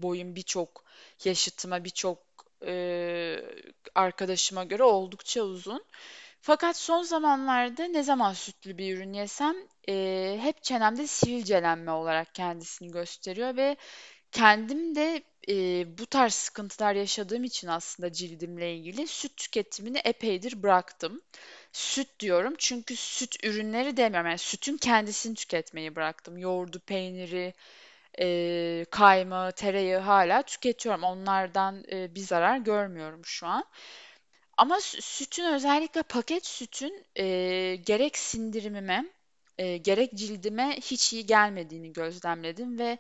boyum 0.03 0.37
birçok 0.37 0.85
yaşıtıma, 1.25 1.85
birçok 1.85 2.19
e, 2.67 3.37
arkadaşıma 3.95 4.65
göre 4.65 4.83
oldukça 4.83 5.43
uzun. 5.43 5.85
Fakat 6.41 6.77
son 6.77 7.03
zamanlarda 7.03 7.85
ne 7.85 8.03
zaman 8.03 8.33
sütlü 8.33 8.79
bir 8.79 8.97
ürün 8.97 9.13
yesem 9.13 9.57
e, 9.89 10.39
hep 10.43 10.63
çenemde 10.63 11.07
sivilcelenme 11.07 11.91
olarak 11.91 12.35
kendisini 12.35 12.91
gösteriyor 12.93 13.57
ve 13.57 13.77
kendim 14.33 14.95
de 14.95 15.23
e, 15.49 15.55
bu 15.99 16.07
tarz 16.07 16.35
sıkıntılar 16.35 16.95
yaşadığım 16.95 17.45
için 17.45 17.69
aslında 17.69 18.13
cildimle 18.13 18.75
ilgili 18.77 19.07
süt 19.07 19.37
tüketimini 19.37 19.99
epeydir 20.05 20.63
bıraktım. 20.63 21.23
Süt 21.73 22.21
diyorum 22.21 22.55
çünkü 22.59 22.97
süt 22.97 23.45
ürünleri 23.45 23.97
demiyorum. 23.97 24.29
Yani 24.31 24.39
sütün 24.39 24.77
kendisini 24.77 25.35
tüketmeyi 25.35 25.97
bıraktım. 25.97 26.39
Yoğurdu, 26.39 26.81
peyniri, 26.81 27.55
e, 28.21 28.87
kaymağı, 28.91 29.53
tereyağı 29.53 30.01
hala 30.03 30.43
tüketiyorum. 30.43 31.03
Onlardan 31.05 31.85
e, 31.93 32.15
bir 32.15 32.21
zarar 32.21 32.59
görmüyorum 32.59 33.21
şu 33.25 33.47
an. 33.47 33.65
Ama 34.61 34.77
sü- 34.77 35.01
sütün 35.01 35.45
özellikle 35.45 36.03
paket 36.03 36.47
sütün 36.47 37.07
e, 37.17 37.25
gerek 37.87 38.19
sindirimime 38.19 39.05
e, 39.59 39.77
gerek 39.77 40.15
cildime 40.15 40.77
hiç 40.81 41.13
iyi 41.13 41.27
gelmediğini 41.27 41.93
gözlemledim 41.93 42.79
ve 42.79 42.99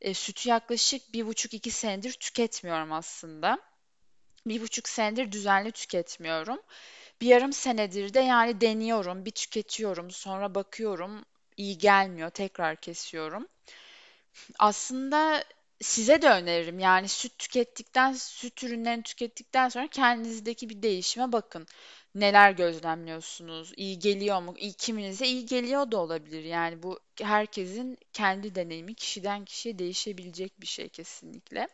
e, 0.00 0.14
sütü 0.14 0.48
yaklaşık 0.48 1.12
bir 1.12 1.26
buçuk 1.26 1.54
iki 1.54 1.70
senedir 1.70 2.12
tüketmiyorum 2.12 2.92
aslında. 2.92 3.58
Bir 4.46 4.62
buçuk 4.62 4.88
senedir 4.88 5.32
düzenli 5.32 5.72
tüketmiyorum. 5.72 6.62
Bir 7.20 7.26
yarım 7.26 7.52
senedir 7.52 8.14
de 8.14 8.20
yani 8.20 8.60
deniyorum, 8.60 9.24
bir 9.24 9.30
tüketiyorum, 9.30 10.10
sonra 10.10 10.54
bakıyorum 10.54 11.24
iyi 11.56 11.78
gelmiyor, 11.78 12.30
tekrar 12.30 12.76
kesiyorum. 12.76 13.48
Aslında 14.58 15.44
size 15.80 16.22
de 16.22 16.30
öneririm. 16.30 16.78
Yani 16.78 17.08
süt 17.08 17.38
tükettikten, 17.38 18.12
süt 18.12 18.64
ürünlerini 18.64 19.02
tükettikten 19.02 19.68
sonra 19.68 19.88
kendinizdeki 19.88 20.68
bir 20.68 20.82
değişime 20.82 21.32
bakın. 21.32 21.66
Neler 22.14 22.52
gözlemliyorsunuz? 22.52 23.72
İyi 23.76 23.98
geliyor 23.98 24.42
mu? 24.42 24.54
İyi, 24.58 24.72
kiminize 24.72 25.26
iyi 25.26 25.46
geliyor 25.46 25.90
da 25.90 25.98
olabilir. 25.98 26.44
Yani 26.44 26.82
bu 26.82 27.00
herkesin 27.22 27.98
kendi 28.12 28.54
deneyimi 28.54 28.94
kişiden 28.94 29.44
kişiye 29.44 29.78
değişebilecek 29.78 30.60
bir 30.60 30.66
şey 30.66 30.88
kesinlikle. 30.88 31.68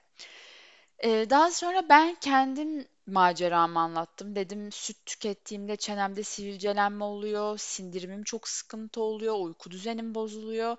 Ee, 1.04 1.26
daha 1.30 1.50
sonra 1.50 1.88
ben 1.88 2.14
kendim 2.20 2.86
maceramı 3.06 3.80
anlattım. 3.80 4.36
Dedim 4.36 4.72
süt 4.72 5.06
tükettiğimde 5.06 5.76
çenemde 5.76 6.22
sivilcelenme 6.22 7.04
oluyor, 7.04 7.58
sindirimim 7.58 8.22
çok 8.24 8.48
sıkıntı 8.48 9.00
oluyor, 9.00 9.34
uyku 9.38 9.70
düzenim 9.70 10.14
bozuluyor. 10.14 10.76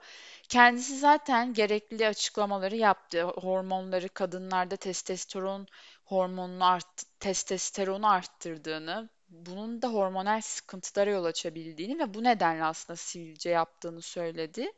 Kendisi 0.49 0.97
zaten 0.99 1.53
gerekli 1.53 2.07
açıklamaları 2.07 2.75
yaptı. 2.75 3.23
Hormonları 3.23 4.09
kadınlarda 4.09 4.75
testosteron 4.75 5.67
hormonunu 6.05 6.65
art, 6.65 7.03
testosteronu 7.19 8.07
arttırdığını, 8.09 9.09
bunun 9.29 9.81
da 9.81 9.87
hormonal 9.87 10.41
sıkıntılara 10.41 11.09
yol 11.09 11.25
açabildiğini 11.25 11.99
ve 11.99 12.13
bu 12.13 12.23
nedenle 12.23 12.63
aslında 12.63 12.97
sivilce 12.97 13.49
yaptığını 13.49 14.01
söyledi. 14.01 14.71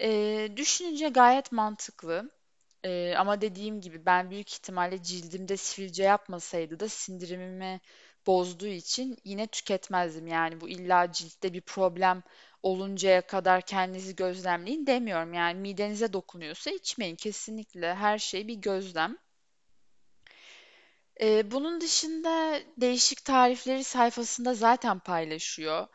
Ee, 0.00 0.48
düşününce 0.56 1.08
gayet 1.08 1.52
mantıklı. 1.52 2.30
Ee, 2.86 3.14
ama 3.18 3.40
dediğim 3.40 3.80
gibi 3.80 4.06
ben 4.06 4.30
büyük 4.30 4.52
ihtimalle 4.52 5.02
cildimde 5.02 5.56
sivilce 5.56 6.02
yapmasaydı 6.04 6.80
da 6.80 6.88
sindirimimi 6.88 7.80
bozduğu 8.26 8.66
için 8.66 9.16
yine 9.24 9.46
tüketmezdim. 9.46 10.26
Yani 10.26 10.60
bu 10.60 10.68
illa 10.68 11.12
ciltte 11.12 11.52
bir 11.52 11.60
problem 11.60 12.22
oluncaya 12.62 13.26
kadar 13.26 13.62
kendinizi 13.62 14.16
gözlemleyin 14.16 14.86
demiyorum. 14.86 15.34
Yani 15.34 15.60
midenize 15.60 16.12
dokunuyorsa 16.12 16.70
içmeyin 16.70 17.16
kesinlikle. 17.16 17.94
Her 17.94 18.18
şey 18.18 18.48
bir 18.48 18.54
gözlem. 18.54 19.16
Ee, 21.20 21.50
bunun 21.50 21.80
dışında 21.80 22.60
değişik 22.76 23.24
tarifleri 23.24 23.84
sayfasında 23.84 24.54
zaten 24.54 24.98
paylaşıyor. 24.98 25.86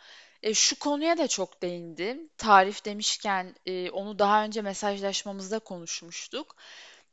E, 0.43 0.53
şu 0.53 0.79
konuya 0.79 1.17
da 1.17 1.27
çok 1.27 1.61
değindim. 1.61 2.29
Tarif 2.37 2.85
demişken 2.85 3.55
e, 3.65 3.91
onu 3.91 4.19
daha 4.19 4.43
önce 4.43 4.61
mesajlaşmamızda 4.61 5.59
konuşmuştuk. 5.59 6.55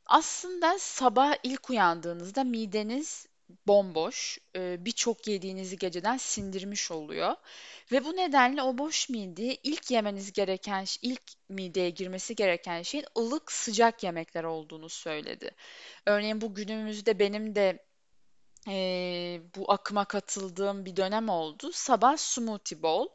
Aslında 0.05 0.79
sabah 0.79 1.35
ilk 1.43 1.69
uyandığınızda 1.69 2.43
mideniz 2.43 3.27
bomboş, 3.67 4.39
e, 4.55 4.85
birçok 4.85 5.27
yediğinizi 5.27 5.77
geceden 5.77 6.17
sindirmiş 6.17 6.91
oluyor. 6.91 7.35
Ve 7.91 8.05
bu 8.05 8.15
nedenle 8.15 8.61
o 8.63 8.77
boş 8.77 9.09
mideyi 9.09 9.59
ilk 9.63 9.91
yemeniz 9.91 10.33
gereken, 10.33 10.85
ilk 11.01 11.21
mideye 11.49 11.89
girmesi 11.89 12.35
gereken 12.35 12.81
şeyin 12.81 13.05
ılık 13.17 13.51
sıcak 13.51 14.03
yemekler 14.03 14.43
olduğunu 14.43 14.89
söyledi. 14.89 15.51
Örneğin 16.05 16.41
bu 16.41 16.53
günümüzde 16.55 17.19
benim 17.19 17.55
de 17.55 17.88
Eee, 18.69 19.41
bu 19.55 19.71
akıma 19.71 20.05
katıldığım 20.05 20.85
bir 20.85 20.95
dönem 20.95 21.29
oldu. 21.29 21.71
Sabah 21.73 22.17
smoothie 22.17 22.83
bowl. 22.83 23.13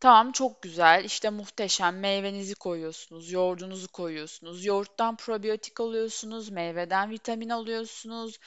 Tamam 0.00 0.32
çok 0.32 0.62
güzel. 0.62 1.04
İşte 1.04 1.30
muhteşem. 1.30 2.00
Meyvenizi 2.00 2.54
koyuyorsunuz, 2.54 3.32
yoğurdunuzu 3.32 3.88
koyuyorsunuz. 3.88 4.64
Yoğurttan 4.64 5.16
probiyotik 5.16 5.80
alıyorsunuz, 5.80 6.48
meyveden 6.50 7.10
vitamin 7.10 7.48
alıyorsunuz. 7.48 8.38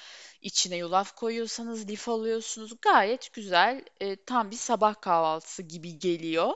İçine 0.41 0.75
yulaf 0.77 1.15
koyuyorsanız 1.15 1.89
lif 1.89 2.09
alıyorsunuz. 2.09 2.73
Gayet 2.81 3.33
güzel. 3.33 3.85
e, 4.01 4.15
tam 4.25 4.51
bir 4.51 4.55
sabah 4.55 5.01
kahvaltısı 5.01 5.63
gibi 5.63 5.99
geliyor. 5.99 6.53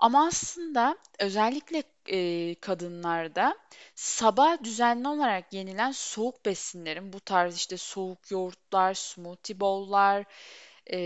Ama 0.00 0.26
aslında 0.26 0.98
özellikle 1.18 1.82
e, 2.08 2.54
kadınlarda 2.54 3.58
sabah 3.94 4.64
düzenli 4.64 5.08
olarak 5.08 5.52
yenilen 5.52 5.92
soğuk 5.92 6.46
besinlerin 6.46 7.12
bu 7.12 7.20
tarz 7.20 7.56
işte 7.56 7.76
soğuk 7.76 8.30
yoğurtlar, 8.30 8.94
smoothie 8.94 9.60
bowl'lar, 9.60 10.24
e, 10.92 10.98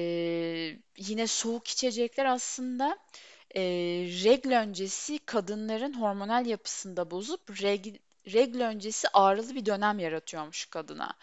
yine 0.98 1.26
soğuk 1.26 1.68
içecekler 1.68 2.24
aslında 2.24 2.98
e, 3.56 3.62
regl 4.24 4.52
öncesi 4.52 5.18
kadınların 5.18 6.00
hormonal 6.00 6.46
yapısında 6.46 7.10
bozup 7.10 7.62
reg, 7.62 7.86
regl 8.32 8.60
öncesi 8.60 9.08
ağrılı 9.12 9.54
bir 9.54 9.66
dönem 9.66 9.98
yaratıyormuş 9.98 10.66
kadına. 10.66 11.14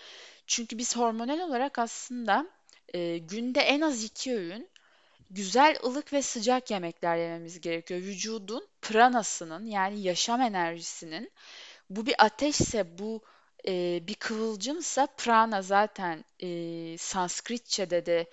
Çünkü 0.48 0.78
biz 0.78 0.98
hormonal 0.98 1.40
olarak 1.40 1.80
aslında 1.80 2.48
e, 2.94 3.18
günde 3.18 3.62
en 3.62 3.82
az 3.82 4.04
iki 4.04 4.36
öğün 4.36 4.71
güzel, 5.32 5.78
ılık 5.84 6.14
ve 6.14 6.22
sıcak 6.22 6.72
yemekler 6.72 7.18
yememiz 7.18 7.62
gerekiyor. 7.62 8.02
Vücudun 8.02 8.68
pranasının 8.82 9.66
yani 9.66 10.02
yaşam 10.02 10.42
enerjisinin 10.42 11.32
bu 11.90 12.06
bir 12.06 12.16
ateşse 12.26 12.98
bu 12.98 13.22
e, 13.68 14.00
bir 14.08 14.16
kıvılcımsa 14.16 15.08
prana 15.18 15.62
zaten 15.62 16.26
e, 16.44 16.98
Sanskritçe'de 16.98 18.06
de 18.06 18.28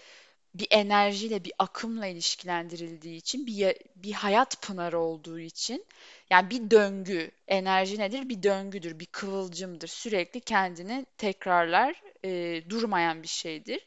bir 0.55 0.67
enerjiyle, 0.71 1.45
bir 1.45 1.53
akımla 1.59 2.07
ilişkilendirildiği 2.07 3.17
için, 3.17 3.47
bir, 3.47 3.77
bir 3.97 4.13
hayat 4.13 4.63
pınarı 4.63 4.99
olduğu 4.99 5.39
için, 5.41 5.87
yani 6.31 6.51
bir 6.51 6.71
döngü, 6.71 7.31
enerji 7.49 7.99
nedir? 7.99 8.29
Bir 8.29 8.43
döngüdür, 8.43 8.99
bir 9.01 9.07
kıvılcımdır. 9.07 9.89
Sürekli 9.89 10.41
kendini 10.41 11.07
tekrarlar, 11.19 12.03
e, 12.25 12.63
durmayan 12.71 13.23
bir 13.23 13.29
şeydir. 13.29 13.87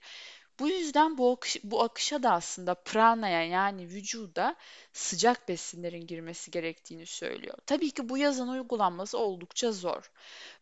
Bu 0.62 0.70
yüzden 0.70 1.18
bu 1.18 1.32
akış, 1.32 1.58
bu 1.64 1.84
akışa 1.84 2.24
da 2.24 2.32
aslında 2.32 2.74
pranaya 2.76 3.44
yani 3.44 3.88
vücuda 3.90 4.56
sıcak 4.94 5.50
besinlerin 5.50 6.08
girmesi 6.08 6.52
gerektiğini 6.52 7.06
söylüyor. 7.06 7.58
Tabii 7.66 7.92
ki 7.92 8.10
bu 8.10 8.18
yazın 8.18 8.48
uygulanması 8.48 9.18
oldukça 9.18 9.72
zor. 9.72 10.12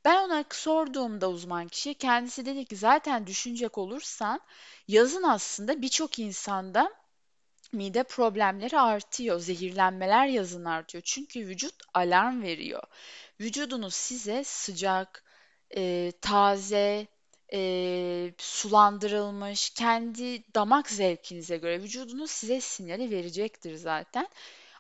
Ben 0.06 0.16
ona 0.24 0.46
sorduğumda 0.50 1.30
uzman 1.30 1.68
kişiye 1.68 1.94
kendisi 1.94 2.46
dedi 2.46 2.66
ki 2.66 2.76
zaten 2.76 3.28
düşünecek 3.28 3.78
olursan 3.78 4.42
yazın 4.88 5.24
aslında 5.24 5.82
birçok 5.82 6.20
insanda 6.20 6.94
mide 7.74 8.04
problemleri 8.04 8.80
artıyor, 8.80 9.40
zehirlenmeler 9.40 10.28
yazın 10.28 10.66
artıyor. 10.66 11.04
Çünkü 11.06 11.48
vücut 11.48 11.76
alarm 11.94 12.42
veriyor. 12.42 12.84
Vücudunuz 13.40 13.94
size 13.94 14.44
sıcak, 14.44 15.24
e, 15.76 16.12
taze, 16.22 17.08
e, 17.54 18.34
sulandırılmış, 18.38 19.70
kendi 19.70 20.54
damak 20.56 20.90
zevkinize 20.90 21.58
göre 21.58 21.82
vücudunuz 21.84 22.32
size 22.32 22.62
sinyali 22.62 23.12
verecektir 23.12 23.76
zaten. 23.76 24.28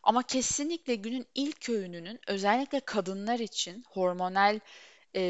Ama 0.03 0.23
kesinlikle 0.23 0.95
günün 0.95 1.27
ilk 1.35 1.69
öğününün 1.69 2.19
özellikle 2.27 2.79
kadınlar 2.79 3.39
için 3.39 3.83
hormonal 3.89 4.59
e, 5.15 5.21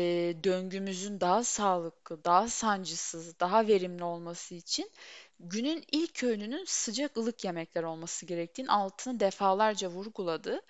döngümüzün 0.44 1.20
daha 1.20 1.44
sağlıklı, 1.44 2.24
daha 2.24 2.50
sancısız, 2.50 3.40
daha 3.40 3.68
verimli 3.68 4.04
olması 4.04 4.56
için 4.56 4.92
günün 5.40 5.84
ilk 5.92 6.24
öğününün 6.24 6.66
sıcak 6.66 7.18
ılık 7.18 7.46
yemekler 7.46 7.84
olması 7.84 8.26
gerektiğinin 8.26 8.70
altını 8.72 9.20
defalarca 9.20 9.90
vurguladı. 9.90 10.62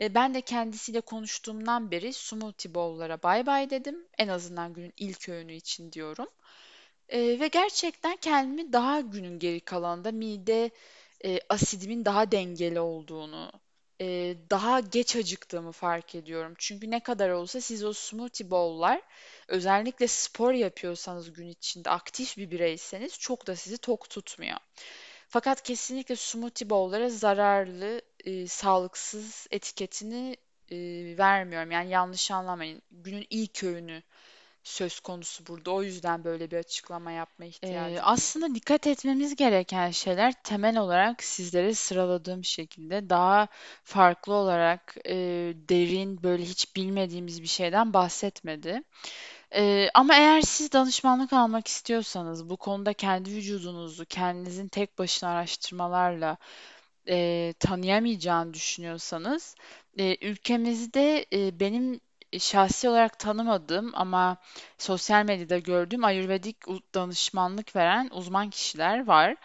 E, 0.00 0.14
ben 0.14 0.34
de 0.34 0.40
kendisiyle 0.40 1.00
konuştuğumdan 1.00 1.90
beri 1.90 2.12
smoothie 2.12 2.74
bowl'lara 2.74 3.22
bay 3.22 3.46
bay 3.46 3.70
dedim. 3.70 4.06
En 4.18 4.28
azından 4.28 4.72
günün 4.72 4.92
ilk 4.96 5.28
öğünü 5.28 5.52
için 5.52 5.92
diyorum. 5.92 6.28
E, 7.08 7.40
ve 7.40 7.48
gerçekten 7.48 8.16
kendimi 8.16 8.72
daha 8.72 9.00
günün 9.00 9.38
geri 9.38 9.60
kalanında 9.60 10.12
mide 10.12 10.70
e, 11.24 11.40
asidimin 11.48 12.04
daha 12.04 12.32
dengeli 12.32 12.80
olduğunu, 12.80 13.52
e, 14.00 14.36
daha 14.50 14.80
geç 14.80 15.16
acıktığımı 15.16 15.72
fark 15.72 16.14
ediyorum. 16.14 16.54
Çünkü 16.58 16.90
ne 16.90 17.00
kadar 17.02 17.30
olsa 17.30 17.60
siz 17.60 17.84
o 17.84 17.92
smoothie 17.92 18.50
bowl'lar 18.50 19.02
özellikle 19.48 20.08
spor 20.08 20.52
yapıyorsanız 20.52 21.32
gün 21.32 21.48
içinde 21.48 21.90
aktif 21.90 22.36
bir 22.36 22.50
bireyseniz 22.50 23.18
çok 23.18 23.46
da 23.46 23.56
sizi 23.56 23.78
tok 23.78 24.10
tutmuyor. 24.10 24.56
Fakat 25.28 25.62
kesinlikle 25.62 26.16
smoothie 26.16 26.70
bowl'lara 26.70 27.08
zararlı, 27.08 28.02
e, 28.24 28.46
sağlıksız 28.48 29.46
etiketini 29.50 30.36
e, 30.70 30.76
vermiyorum. 31.18 31.70
Yani 31.70 31.90
yanlış 31.90 32.30
anlamayın. 32.30 32.82
Günün 32.90 33.26
ilk 33.30 33.64
öğünü 33.64 34.02
söz 34.64 35.00
konusu 35.00 35.46
burada. 35.46 35.70
O 35.70 35.82
yüzden 35.82 36.24
böyle 36.24 36.50
bir 36.50 36.56
açıklama 36.58 37.12
yapma 37.12 37.44
Ee, 37.62 37.68
ihtiyacı 37.68 38.06
duydum. 38.06 38.34
aslında 38.36 38.54
dikkat 38.54 38.86
etmemiz 38.86 39.36
gereken 39.36 39.90
şeyler 39.90 40.32
temel 40.42 40.78
olarak 40.78 41.22
sizlere 41.24 41.74
sıraladığım 41.74 42.44
şekilde 42.44 43.10
daha 43.10 43.48
farklı 43.84 44.34
olarak 44.34 44.96
e, 45.06 45.14
derin 45.68 46.22
böyle 46.22 46.42
hiç 46.42 46.76
bilmediğimiz 46.76 47.42
bir 47.42 47.46
şeyden 47.46 47.92
bahsetmedi. 47.92 48.82
Ee, 49.54 49.88
ama 49.94 50.14
eğer 50.14 50.40
siz 50.42 50.72
danışmanlık 50.72 51.32
almak 51.32 51.68
istiyorsanız 51.68 52.50
bu 52.50 52.56
konuda 52.56 52.92
kendi 52.92 53.30
vücudunuzu 53.30 54.04
kendinizin 54.06 54.68
tek 54.68 54.98
başına 54.98 55.30
araştırmalarla 55.30 56.36
e, 57.08 57.54
tanıyamayacağını 57.58 58.54
düşünüyorsanız 58.54 59.54
e, 59.98 60.26
ülkemizde 60.28 61.26
e, 61.32 61.60
benim 61.60 62.00
şahsi 62.38 62.88
olarak 62.88 63.18
tanımadığım 63.18 63.90
ama 63.94 64.36
sosyal 64.78 65.24
medyada 65.24 65.58
gördüğüm 65.58 66.04
Ayurvedik 66.04 66.56
danışmanlık 66.94 67.76
veren 67.76 68.08
uzman 68.12 68.50
kişiler 68.50 69.06
var. 69.06 69.36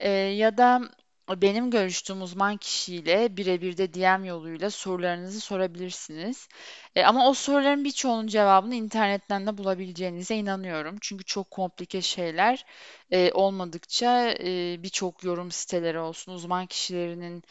E, 0.00 0.10
ya 0.10 0.58
da 0.58 0.82
benim 1.28 1.70
görüştüğüm 1.70 2.22
uzman 2.22 2.56
kişiyle 2.56 3.36
birebir 3.36 3.76
de 3.76 3.94
DM 3.94 4.26
yoluyla 4.26 4.70
sorularınızı 4.70 5.40
sorabilirsiniz. 5.40 6.48
E, 6.96 7.04
ama 7.04 7.28
o 7.28 7.34
soruların 7.34 7.84
birçoğunun 7.84 8.26
cevabını 8.26 8.74
internetten 8.74 9.46
de 9.46 9.58
bulabileceğinize 9.58 10.36
inanıyorum. 10.36 10.96
Çünkü 11.00 11.24
çok 11.24 11.50
komplike 11.50 12.02
şeyler 12.02 12.64
e, 13.10 13.32
olmadıkça 13.32 14.30
e, 14.30 14.82
birçok 14.82 15.24
yorum 15.24 15.50
siteleri 15.50 15.98
olsun, 15.98 16.32
uzman 16.32 16.66
kişilerinin 16.66 17.42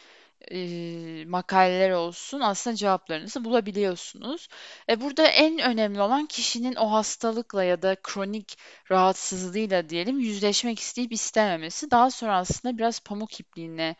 e, 0.52 1.26
makaleler 1.26 1.92
olsun 1.92 2.40
aslında 2.40 2.76
cevaplarınızı 2.76 3.46
bulabiliyorsunuz. 3.46 4.48
E, 4.90 5.02
burada 5.02 5.28
en 5.28 5.60
önemli 5.60 6.02
olan 6.02 6.26
kişinin 6.26 6.76
o 6.76 6.92
hastalıkla 6.92 7.64
ya 7.64 7.82
da 7.82 7.96
kronik 8.04 8.58
rahatsızlığıyla 8.92 9.90
diyelim 9.90 10.20
yüzleşmek 10.20 10.80
isteyip 10.80 11.12
istememesi. 11.14 11.92
Daha 11.92 12.12
sonra 12.12 12.38
aslında 12.38 12.78
biraz 12.78 13.00
pamuk 13.00 13.40
ipliğine 13.40 13.96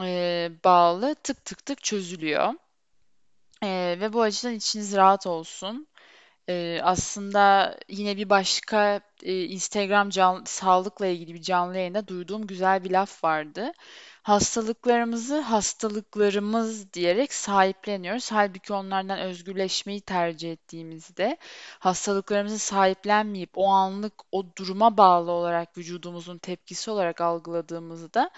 e, 0.00 0.50
bağlı 0.64 1.14
tık 1.14 1.44
tık 1.44 1.66
tık 1.66 1.82
çözülüyor. 1.82 2.54
E, 3.62 3.96
ve 4.00 4.12
bu 4.12 4.22
açıdan 4.22 4.54
içiniz 4.54 4.96
rahat 4.96 5.26
olsun. 5.26 5.86
Aslında 6.82 7.76
yine 7.88 8.16
bir 8.16 8.30
başka 8.30 9.00
Instagram 9.22 10.10
can- 10.10 10.44
sağlıkla 10.46 11.06
ilgili 11.06 11.34
bir 11.34 11.42
canlı 11.42 11.76
yayında 11.78 12.08
duyduğum 12.08 12.46
güzel 12.46 12.84
bir 12.84 12.90
laf 12.90 13.24
vardı. 13.24 13.72
Hastalıklarımızı 14.22 15.40
hastalıklarımız 15.40 16.92
diyerek 16.92 17.32
sahipleniyoruz. 17.32 18.32
Halbuki 18.32 18.72
onlardan 18.72 19.18
özgürleşmeyi 19.18 20.00
tercih 20.00 20.52
ettiğimizde 20.52 21.36
hastalıklarımızı 21.78 22.58
sahiplenmeyip 22.58 23.50
o 23.54 23.68
anlık 23.68 24.12
o 24.32 24.44
duruma 24.58 24.96
bağlı 24.96 25.30
olarak 25.30 25.78
vücudumuzun 25.78 26.38
tepkisi 26.38 26.90
olarak 26.90 27.20
algıladığımızda 27.20 28.30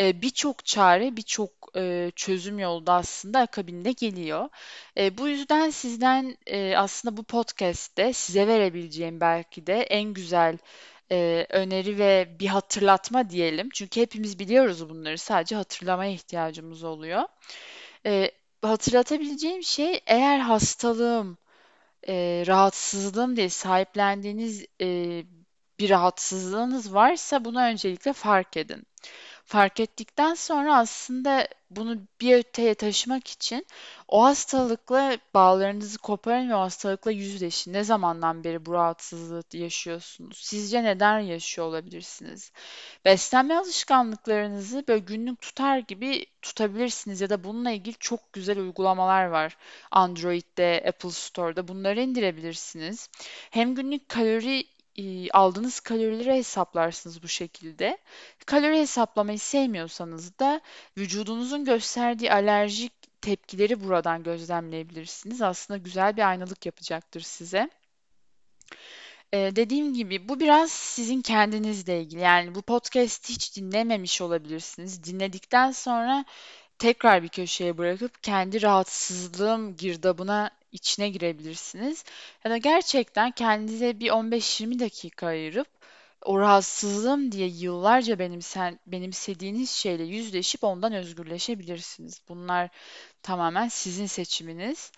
e, 0.00 0.22
birçok 0.22 0.64
çare, 0.64 1.16
birçok 1.16 1.50
e, 1.76 2.12
çözüm 2.16 2.58
yolu 2.58 2.86
da 2.86 2.92
aslında 2.92 3.40
akabinde 3.40 3.92
geliyor. 3.92 4.48
E, 4.96 5.18
bu 5.18 5.28
yüzden 5.28 5.70
sizden 5.70 6.36
aslında 6.76 7.16
bu 7.16 7.22
podcast'te 7.22 8.12
size 8.12 8.46
verebileceğim 8.46 9.20
belki 9.20 9.66
de 9.66 9.82
en 9.82 10.14
güzel 10.14 10.58
e, 11.12 11.46
öneri 11.50 11.98
ve 11.98 12.36
bir 12.40 12.46
hatırlatma 12.46 13.30
diyelim. 13.30 13.68
Çünkü 13.74 14.00
hepimiz 14.00 14.38
biliyoruz 14.38 14.88
bunları. 14.88 15.18
Sadece 15.18 15.56
hatırlamaya 15.56 16.12
ihtiyacımız 16.12 16.84
oluyor. 16.84 17.22
E, 18.06 18.30
hatırlatabileceğim 18.62 19.62
şey 19.62 20.00
eğer 20.06 20.38
hastalığım, 20.38 21.38
e, 22.08 22.44
rahatsızlığım 22.46 23.36
diye 23.36 23.48
sahiplendiğiniz 23.48 24.66
e, 24.80 24.86
bir 25.80 25.90
rahatsızlığınız 25.90 26.94
varsa 26.94 27.44
bunu 27.44 27.62
öncelikle 27.62 28.12
fark 28.12 28.56
edin. 28.56 28.86
Fark 29.48 29.80
ettikten 29.80 30.34
sonra 30.34 30.78
aslında 30.78 31.48
bunu 31.70 31.98
bir 32.20 32.36
öteye 32.36 32.74
taşımak 32.74 33.28
için 33.28 33.66
o 34.08 34.24
hastalıkla 34.24 35.18
bağlarınızı 35.34 35.98
koparın 35.98 36.50
ve 36.50 36.54
o 36.54 36.60
hastalıkla 36.60 37.10
yüzleşin. 37.10 37.72
Ne 37.72 37.84
zamandan 37.84 38.44
beri 38.44 38.66
bu 38.66 38.72
rahatsızlığı 38.72 39.42
yaşıyorsunuz? 39.52 40.38
Sizce 40.38 40.84
neden 40.84 41.18
yaşıyor 41.18 41.66
olabilirsiniz? 41.68 42.52
Beslenme 43.04 43.54
alışkanlıklarınızı 43.54 44.84
böyle 44.88 45.00
günlük 45.00 45.40
tutar 45.40 45.78
gibi 45.78 46.26
tutabilirsiniz 46.42 47.20
ya 47.20 47.30
da 47.30 47.44
bununla 47.44 47.70
ilgili 47.70 47.96
çok 48.00 48.32
güzel 48.32 48.58
uygulamalar 48.58 49.24
var. 49.24 49.56
Android'de, 49.90 50.84
Apple 50.88 51.10
Store'da 51.10 51.68
bunları 51.68 52.00
indirebilirsiniz. 52.00 53.08
Hem 53.50 53.74
günlük 53.74 54.08
kalori 54.08 54.64
aldığınız 55.32 55.80
kalorileri 55.80 56.34
hesaplarsınız 56.34 57.22
bu 57.22 57.28
şekilde. 57.28 57.98
Kalori 58.46 58.78
hesaplamayı 58.78 59.38
sevmiyorsanız 59.38 60.38
da 60.38 60.60
vücudunuzun 60.98 61.64
gösterdiği 61.64 62.32
alerjik 62.32 62.92
tepkileri 63.20 63.84
buradan 63.84 64.22
gözlemleyebilirsiniz. 64.22 65.42
Aslında 65.42 65.78
güzel 65.78 66.16
bir 66.16 66.28
aynalık 66.28 66.66
yapacaktır 66.66 67.20
size. 67.20 67.70
Ee, 69.32 69.52
dediğim 69.56 69.94
gibi 69.94 70.28
bu 70.28 70.40
biraz 70.40 70.72
sizin 70.72 71.22
kendinizle 71.22 72.00
ilgili. 72.00 72.20
Yani 72.20 72.54
bu 72.54 72.62
podcast'i 72.62 73.32
hiç 73.32 73.56
dinlememiş 73.56 74.20
olabilirsiniz. 74.20 75.04
Dinledikten 75.04 75.70
sonra 75.70 76.24
tekrar 76.78 77.22
bir 77.22 77.28
köşeye 77.28 77.78
bırakıp 77.78 78.22
kendi 78.22 78.62
rahatsızlığım 78.62 79.76
girdabına 79.76 80.50
içine 80.72 81.08
girebilirsiniz. 81.08 82.04
Ya 82.44 82.50
da 82.50 82.56
gerçekten 82.56 83.30
kendinize 83.30 84.00
bir 84.00 84.10
15-20 84.10 84.78
dakika 84.78 85.26
ayırıp 85.26 85.68
o 86.24 86.38
rahatsızlığım 86.38 87.32
diye 87.32 87.48
yıllarca 87.48 88.18
benimsen, 88.18 88.78
benimsediğiniz 88.86 89.70
şeyle 89.70 90.04
yüzleşip 90.04 90.64
ondan 90.64 90.92
özgürleşebilirsiniz. 90.92 92.20
Bunlar 92.28 92.68
tamamen 93.22 93.68
sizin 93.68 94.06
seçiminiz. 94.06 94.92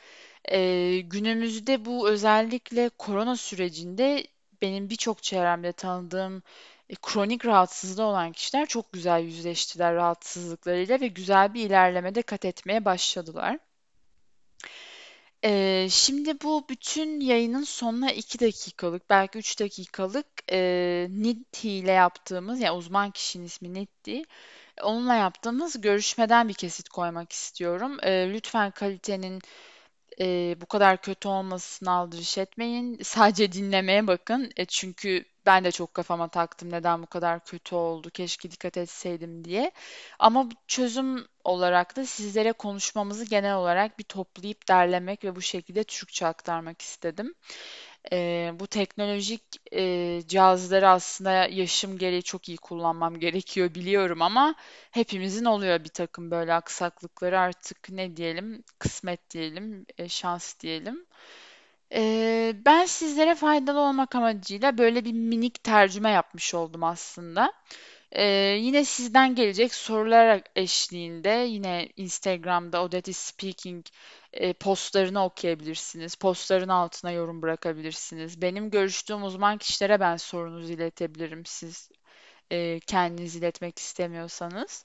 Ee, 0.52 1.00
günümüzde 1.04 1.85
bu 1.85 2.09
özellikle 2.09 2.88
korona 2.88 3.37
sürecinde 3.37 4.26
benim 4.62 4.90
birçok 4.90 5.22
çevremde 5.22 5.72
tanıdığım 5.72 6.42
e, 6.88 6.94
kronik 7.02 7.46
rahatsızlığı 7.46 8.04
olan 8.04 8.33
kişiler 8.33 8.66
çok 8.66 8.92
güzel 8.92 9.20
yüzleştiler 9.22 9.94
rahatsızlıklarıyla 9.94 11.00
ve 11.00 11.09
güzel 11.09 11.54
bir 11.54 11.66
ilerlemede 11.66 12.22
kat 12.22 12.44
etmeye 12.44 12.85
başladılar. 12.85 13.59
Ee, 15.44 15.87
şimdi 15.90 16.40
bu 16.40 16.66
bütün 16.68 17.20
yayının 17.20 17.62
sonuna 17.62 18.12
2 18.12 18.40
dakikalık, 18.40 19.11
belki 19.11 19.38
3 19.38 19.61
dakikalık 19.61 20.26
e, 20.53 21.07
Nitti 21.11 21.70
ile 21.70 21.92
yaptığımız, 21.92 22.61
yani 22.61 22.76
uzman 22.76 23.11
kişinin 23.11 23.44
ismi 23.44 23.74
Nitti, 23.74 24.22
onunla 24.83 25.14
yaptığımız 25.14 25.81
görüşmeden 25.81 26.48
bir 26.48 26.55
kesit 26.55 26.88
koymak 26.88 27.33
istiyorum. 27.33 27.98
E, 28.03 28.33
lütfen 28.33 28.70
kalitenin 28.70 29.40
e, 30.20 30.57
bu 30.61 30.66
kadar 30.66 31.03
kötü 31.03 31.29
olmasına 31.29 31.92
aldırış 31.92 32.38
etmeyin. 32.38 32.99
Sadece 33.03 33.53
dinlemeye 33.53 34.07
bakın. 34.07 34.51
E, 34.57 34.64
çünkü 34.64 35.25
ben 35.46 35.64
de 35.64 35.70
çok 35.70 35.94
kafama 35.94 36.29
taktım 36.29 36.70
neden 36.73 37.03
bu 37.03 37.07
kadar 37.07 37.44
kötü 37.44 37.75
oldu, 37.75 38.11
keşke 38.11 38.51
dikkat 38.51 38.77
etseydim 38.77 39.44
diye. 39.44 39.70
Ama 40.18 40.49
çözüm 40.66 41.27
olarak 41.44 41.96
da 41.96 42.07
sizlere 42.07 42.53
konuşmamızı 42.53 43.25
genel 43.25 43.55
olarak 43.55 43.99
bir 43.99 44.05
toplayıp 44.05 44.68
derlemek 44.68 45.25
ve 45.25 45.37
bu 45.37 45.42
şekilde 45.42 45.85
Türkçe 45.85 46.27
aktarmak 46.27 46.83
istedim. 46.83 47.35
Ee, 48.13 48.53
bu 48.61 48.67
teknolojik 48.67 49.43
e, 49.73 50.23
cihazları 50.27 50.89
aslında 50.89 51.33
yaşım 51.33 51.99
gereği 51.99 52.23
çok 52.23 52.49
iyi 52.49 52.59
kullanmam 52.59 53.19
gerekiyor 53.21 53.75
biliyorum 53.75 54.23
ama 54.23 54.55
hepimizin 54.91 55.45
oluyor 55.45 55.85
bir 55.85 55.89
takım 55.89 56.31
böyle 56.31 56.55
aksaklıkları 56.55 57.39
artık 57.41 57.91
ne 57.91 58.17
diyelim 58.17 58.65
kısmet 58.79 59.31
diyelim 59.31 59.87
e, 59.99 60.09
şans 60.09 60.61
diyelim. 60.61 61.07
Ee, 61.95 62.53
ben 62.67 62.85
sizlere 62.87 63.35
faydalı 63.35 63.81
olmak 63.81 64.15
amacıyla 64.15 64.79
böyle 64.79 65.05
bir 65.05 65.13
minik 65.13 65.65
tercüme 65.65 66.11
yapmış 66.11 66.55
oldum 66.55 66.85
aslında. 66.85 67.53
Ee, 68.12 68.25
yine 68.61 68.85
sizden 68.85 69.35
gelecek 69.35 69.75
sorular 69.75 70.42
eşliğinde 70.57 71.31
yine 71.31 71.88
Instagram'da 71.96 72.83
Odette 72.83 73.12
Speaking 73.12 73.87
e, 74.33 74.53
postlarını 74.53 75.25
okuyabilirsiniz. 75.25 76.14
Postların 76.16 76.68
altına 76.68 77.11
yorum 77.11 77.42
bırakabilirsiniz. 77.42 78.42
Benim 78.42 78.70
görüştüğüm 78.70 79.23
uzman 79.25 79.59
kişilere 79.59 80.01
ben 80.01 80.16
sorunuzu 80.16 80.73
iletebilirim 80.73 81.46
siz 81.46 81.90
e, 82.53 82.81
kendiniz 82.81 83.37
iletmek 83.37 83.79
istemiyorsanız. 83.79 84.85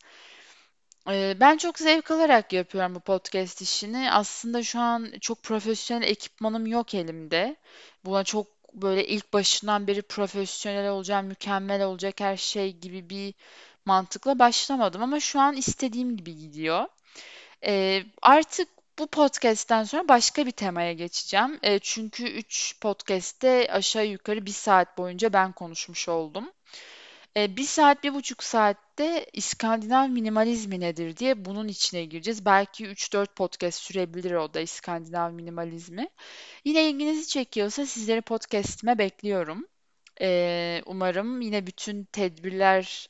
Ee, 1.09 1.37
Ben 1.39 1.57
çok 1.57 1.79
zevk 1.79 2.11
alarak 2.11 2.53
yapıyorum 2.53 2.95
bu 2.95 2.99
podcast 2.99 3.61
işini. 3.61 4.11
Aslında 4.11 4.63
şu 4.63 4.79
an 4.79 5.13
çok 5.21 5.43
profesyonel 5.43 6.07
ekipmanım 6.07 6.67
yok 6.67 6.93
elimde. 6.93 7.55
Buna 8.05 8.23
çok 8.23 8.47
böyle 8.81 9.07
ilk 9.07 9.33
başından 9.33 9.87
beri 9.87 10.01
profesyonel 10.01 10.89
olacağım, 10.89 11.25
mükemmel 11.25 11.83
olacak 11.83 12.19
her 12.19 12.37
şey 12.37 12.73
gibi 12.73 13.09
bir 13.09 13.33
mantıkla 13.85 14.39
başlamadım 14.39 15.03
ama 15.03 15.19
şu 15.19 15.39
an 15.39 15.55
istediğim 15.55 16.17
gibi 16.17 16.37
gidiyor. 16.37 16.85
Ee, 17.65 18.03
artık 18.21 18.69
bu 18.99 19.07
podcast'ten 19.07 19.83
sonra 19.83 20.07
başka 20.07 20.45
bir 20.45 20.51
temaya 20.51 20.93
geçeceğim. 20.93 21.59
Ee, 21.63 21.79
çünkü 21.79 22.23
3 22.23 22.79
podcast'te 22.81 23.67
aşağı 23.71 24.05
yukarı 24.05 24.45
bir 24.45 24.51
saat 24.51 24.97
boyunca 24.97 25.33
ben 25.33 25.51
konuşmuş 25.51 26.09
oldum. 26.09 26.51
E, 27.37 27.57
bir 27.57 27.63
saat, 27.63 28.03
bir 28.03 28.13
buçuk 28.13 28.43
saatte 28.43 29.25
İskandinav 29.33 30.09
minimalizmi 30.09 30.79
nedir 30.79 31.17
diye 31.17 31.45
bunun 31.45 31.67
içine 31.67 32.05
gireceğiz. 32.05 32.45
Belki 32.45 32.85
3-4 32.85 33.35
podcast 33.35 33.79
sürebilir 33.81 34.31
o 34.31 34.53
da 34.53 34.59
İskandinav 34.59 35.31
minimalizmi. 35.31 36.09
Yine 36.65 36.89
ilginizi 36.89 37.27
çekiyorsa 37.27 37.85
sizleri 37.85 38.21
podcastime 38.21 38.97
bekliyorum. 38.97 39.67
E, 40.21 40.81
umarım 40.85 41.41
yine 41.41 41.67
bütün 41.67 42.03
tedbirler 42.03 43.09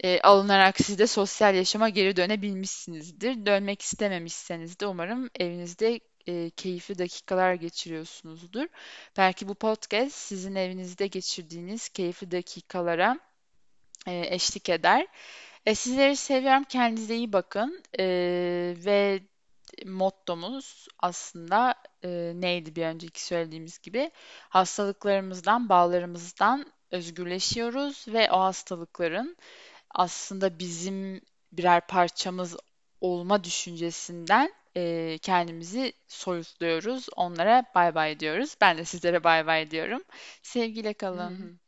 e, 0.00 0.20
alınarak 0.20 0.76
siz 0.80 0.98
de 0.98 1.06
sosyal 1.06 1.54
yaşama 1.54 1.88
geri 1.88 2.16
dönebilmişsinizdir. 2.16 3.46
Dönmek 3.46 3.82
istememişseniz 3.82 4.80
de 4.80 4.86
umarım 4.86 5.30
evinizde 5.40 6.00
e, 6.26 6.50
keyifli 6.50 6.98
dakikalar 6.98 7.54
geçiriyorsunuzdur. 7.54 8.66
Belki 9.16 9.48
bu 9.48 9.54
podcast 9.54 10.14
sizin 10.14 10.54
evinizde 10.54 11.06
geçirdiğiniz 11.06 11.88
keyifli 11.88 12.30
dakikalara 12.30 13.20
e, 14.06 14.34
eşlik 14.34 14.68
eder. 14.68 15.06
E, 15.66 15.74
sizleri 15.74 16.16
seviyorum. 16.16 16.64
Kendinize 16.64 17.16
iyi 17.16 17.32
bakın. 17.32 17.82
E, 17.98 18.04
ve 18.84 19.20
mottomuz 19.86 20.88
aslında 20.98 21.74
e, 22.04 22.32
neydi 22.34 22.76
bir 22.76 22.86
önceki 22.86 23.24
söylediğimiz 23.24 23.78
gibi? 23.78 24.10
Hastalıklarımızdan, 24.48 25.68
bağlarımızdan 25.68 26.66
özgürleşiyoruz 26.90 28.04
ve 28.08 28.30
o 28.30 28.40
hastalıkların 28.40 29.36
aslında 29.90 30.58
bizim 30.58 31.20
birer 31.52 31.86
parçamız 31.86 32.56
olma 33.00 33.44
düşüncesinden 33.44 34.52
e, 34.76 35.18
kendimizi 35.22 35.92
soyutluyoruz. 36.08 37.06
Onlara 37.16 37.64
bay 37.74 37.94
bay 37.94 38.20
diyoruz. 38.20 38.56
Ben 38.60 38.78
de 38.78 38.84
sizlere 38.84 39.24
bay 39.24 39.46
bay 39.46 39.70
diyorum. 39.70 40.02
Sevgiyle 40.42 40.94
kalın. 40.94 41.58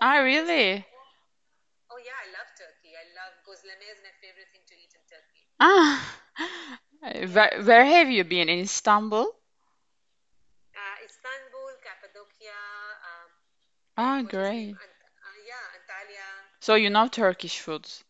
Ah, 0.00 0.24
really? 0.24 0.84
I 3.52 3.54
love 3.54 3.60
gözleme 3.60 3.92
is 3.92 3.98
my 4.02 4.12
favorite 4.20 4.48
thing 4.52 4.62
to 4.66 4.74
eat 4.74 4.94
in 4.94 5.04
Turkey. 5.04 5.44
Ah, 5.60 6.00
where, 7.34 7.62
where 7.62 7.84
have 7.84 8.08
you 8.10 8.24
been? 8.24 8.48
In 8.48 8.60
Istanbul? 8.60 9.26
Uh, 10.74 10.96
Istanbul, 11.04 11.70
Cappadocia, 11.84 12.60
um, 13.04 13.30
Ah, 13.96 14.22
what 14.22 14.30
is 14.30 14.30
great. 14.30 14.76
Ant 14.80 14.94
uh, 15.24 15.38
yeah, 15.46 15.64
Antalya. 15.76 16.28
So 16.60 16.74
you 16.76 16.88
know 16.90 17.08
Turkish 17.08 17.58
foods. 17.60 18.04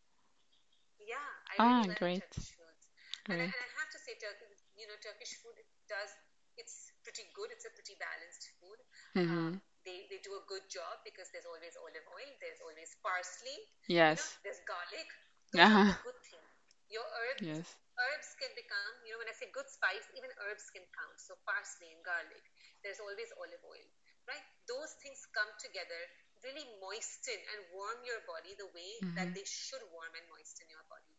Yeah, 1.03 1.29
I 1.51 1.57
Ah, 1.59 1.83
great, 1.99 2.23
Turkish 2.23 2.55
foods. 2.55 2.85
And 3.31 3.39
I, 3.41 3.45
great. 3.45 3.51
and 3.51 3.61
I 3.67 3.69
have 3.83 3.91
to 3.91 3.99
say, 3.99 4.15
Turkey, 4.23 4.47
you 4.79 4.87
know, 4.87 4.97
Turkish 5.03 5.35
food 5.43 5.59
does, 5.91 6.11
it's 6.57 6.93
pretty 7.03 7.27
good. 7.35 7.51
It's 7.51 7.67
a 7.67 7.73
pretty 7.75 7.99
balanced 7.99 8.47
food. 8.63 8.79
Um, 9.19 9.61
they, 9.85 10.07
they 10.07 10.23
do 10.23 10.39
a 10.39 10.45
good 10.47 10.63
job 10.71 11.03
because 11.03 11.27
there's 11.35 11.47
always 11.49 11.75
olive 11.83 12.07
oil, 12.15 12.31
there's 12.39 12.63
always 12.63 12.95
parsley, 13.03 13.59
you 14.07 14.15
know, 14.15 14.23
Yes. 14.23 14.39
there's 14.47 14.63
garlic. 14.65 15.11
Ah, 15.59 16.01
good 16.03 16.19
things. 16.27 16.51
Your 16.91 17.05
herbs, 17.05 17.61
yes. 17.61 17.77
herbs 18.01 18.31
can 18.39 18.53
become, 18.57 18.89
you 18.99 19.05
know, 19.05 19.13
when 19.13 19.23
I 19.23 19.27
say 19.29 19.41
good 19.45 19.61
spice, 19.63 20.01
even 20.09 20.25
herbs 20.35 20.63
can 20.65 20.79
count. 20.85 21.13
So 21.15 21.33
parsley 21.43 21.89
and 21.91 22.01
garlic. 22.05 22.45
There's 22.83 23.01
always 23.03 23.33
olive 23.37 23.63
oil, 23.65 23.89
right? 24.29 24.45
Those 24.69 24.95
things 25.01 25.25
come 25.35 25.51
together, 25.61 26.01
really 26.45 26.67
moisten 26.81 27.41
and 27.53 27.69
warm 27.73 28.03
your 28.07 28.23
body 28.27 28.55
the 28.57 28.71
way 28.71 29.05
that 29.17 29.31
Mm-hmm. 29.31 29.37
they 29.37 29.45
should 29.47 29.85
warm 29.93 30.15
and 30.17 30.27
moisten 30.31 30.69
your 30.71 30.85
body. 30.89 31.17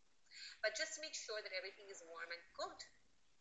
But 0.62 0.76
just 0.76 0.98
make 1.02 1.14
sure 1.14 1.42
that 1.42 1.54
everything 1.56 1.88
is 1.90 2.02
warm 2.04 2.30
and 2.32 2.42
cooked. 2.56 2.88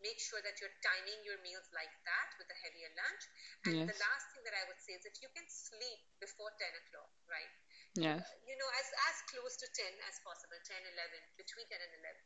Make 0.01 0.19
sure 0.19 0.41
that 0.43 0.59
you're 0.59 0.73
timing 0.83 1.23
your 1.25 1.37
meals 1.41 1.69
like 1.73 1.93
that 2.05 2.29
with 2.37 2.49
a 2.51 2.59
heavier 2.61 2.91
lunch. 2.93 3.23
And 3.65 3.77
the 3.87 3.93
Yes. 3.93 4.01
last 4.01 4.29
thing 4.33 4.43
that 4.45 4.55
I 4.57 4.65
would 4.67 4.79
say 4.81 4.93
is 4.97 5.03
that 5.05 5.21
you 5.21 5.29
can 5.31 5.47
sleep 5.47 6.01
before 6.19 6.51
10 6.59 6.73
o'clock, 6.75 7.11
right? 7.29 7.51
Yes. 7.95 8.23
you 8.47 8.55
know, 8.57 8.69
as, 8.79 8.87
as 9.09 9.17
close 9.31 9.55
to 9.61 9.67
10 9.71 9.93
as 10.09 10.17
possible, 10.25 10.57
10, 10.61 10.77
11, 10.83 11.21
between 11.39 11.65
10 11.69 11.79
and 11.81 11.93
11. 12.01 12.23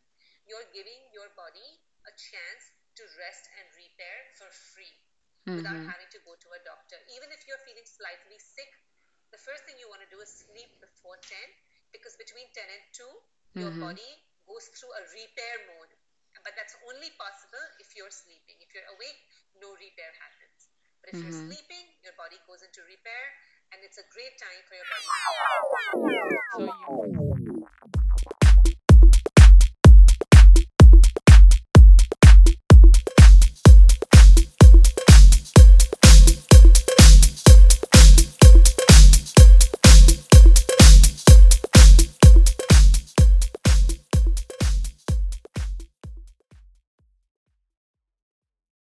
You're 0.48 0.68
giving 0.72 1.02
your 1.14 1.30
body 1.36 1.68
a 2.08 2.12
chance 2.16 2.64
to 3.00 3.04
rest 3.20 3.48
and 3.60 3.68
repair 3.76 4.18
for 4.40 4.50
free 4.52 4.96
without 5.56 5.78
Mm-hmm. 5.78 5.88
having 5.90 6.08
to 6.14 6.20
go 6.24 6.36
to 6.38 6.50
a 6.56 6.62
doctor. 6.64 6.98
Even 7.16 7.30
if 7.34 7.44
you're 7.48 7.62
feeling 7.68 7.86
slightly 7.88 8.38
sick, 8.40 8.70
the 9.32 9.40
first 9.42 9.64
thing 9.68 9.76
you 9.80 9.90
want 9.92 10.02
to 10.04 10.10
do 10.12 10.20
is 10.24 10.30
sleep 10.32 10.72
before 10.80 11.18
10 11.20 11.38
because 11.92 12.16
between 12.20 12.48
10 12.56 12.68
and 12.68 12.84
2, 12.96 13.12
your 13.60 13.72
Mm-hmm. 13.72 13.84
body 13.84 14.08
goes 14.48 14.68
through 14.76 14.92
a 14.96 15.04
repair 15.14 15.56
mode. 15.68 15.92
But 16.46 16.54
that's 16.56 16.78
only 16.88 17.12
possible 17.20 17.64
if 17.82 17.92
you're 17.98 18.14
sleeping. 18.14 18.56
If 18.64 18.72
you're 18.72 18.88
awake, 18.96 19.20
no 19.60 19.74
repair 19.76 20.12
happens. 20.22 20.70
But 21.02 21.12
if 21.12 21.20
you're 21.24 21.34
Mm-hmm. 21.34 21.50
sleeping, 21.50 21.86
your 22.06 22.14
body 22.16 22.40
goes 22.48 22.62
into 22.64 22.82
repair, 22.88 23.24
and 23.74 23.80
it's 23.84 23.98
a 23.98 24.08
great 24.14 24.36
time 24.40 24.62
for 24.68 24.76
your 24.76 24.88
body. 24.88 25.08
So 26.56 26.60
you 27.48 27.57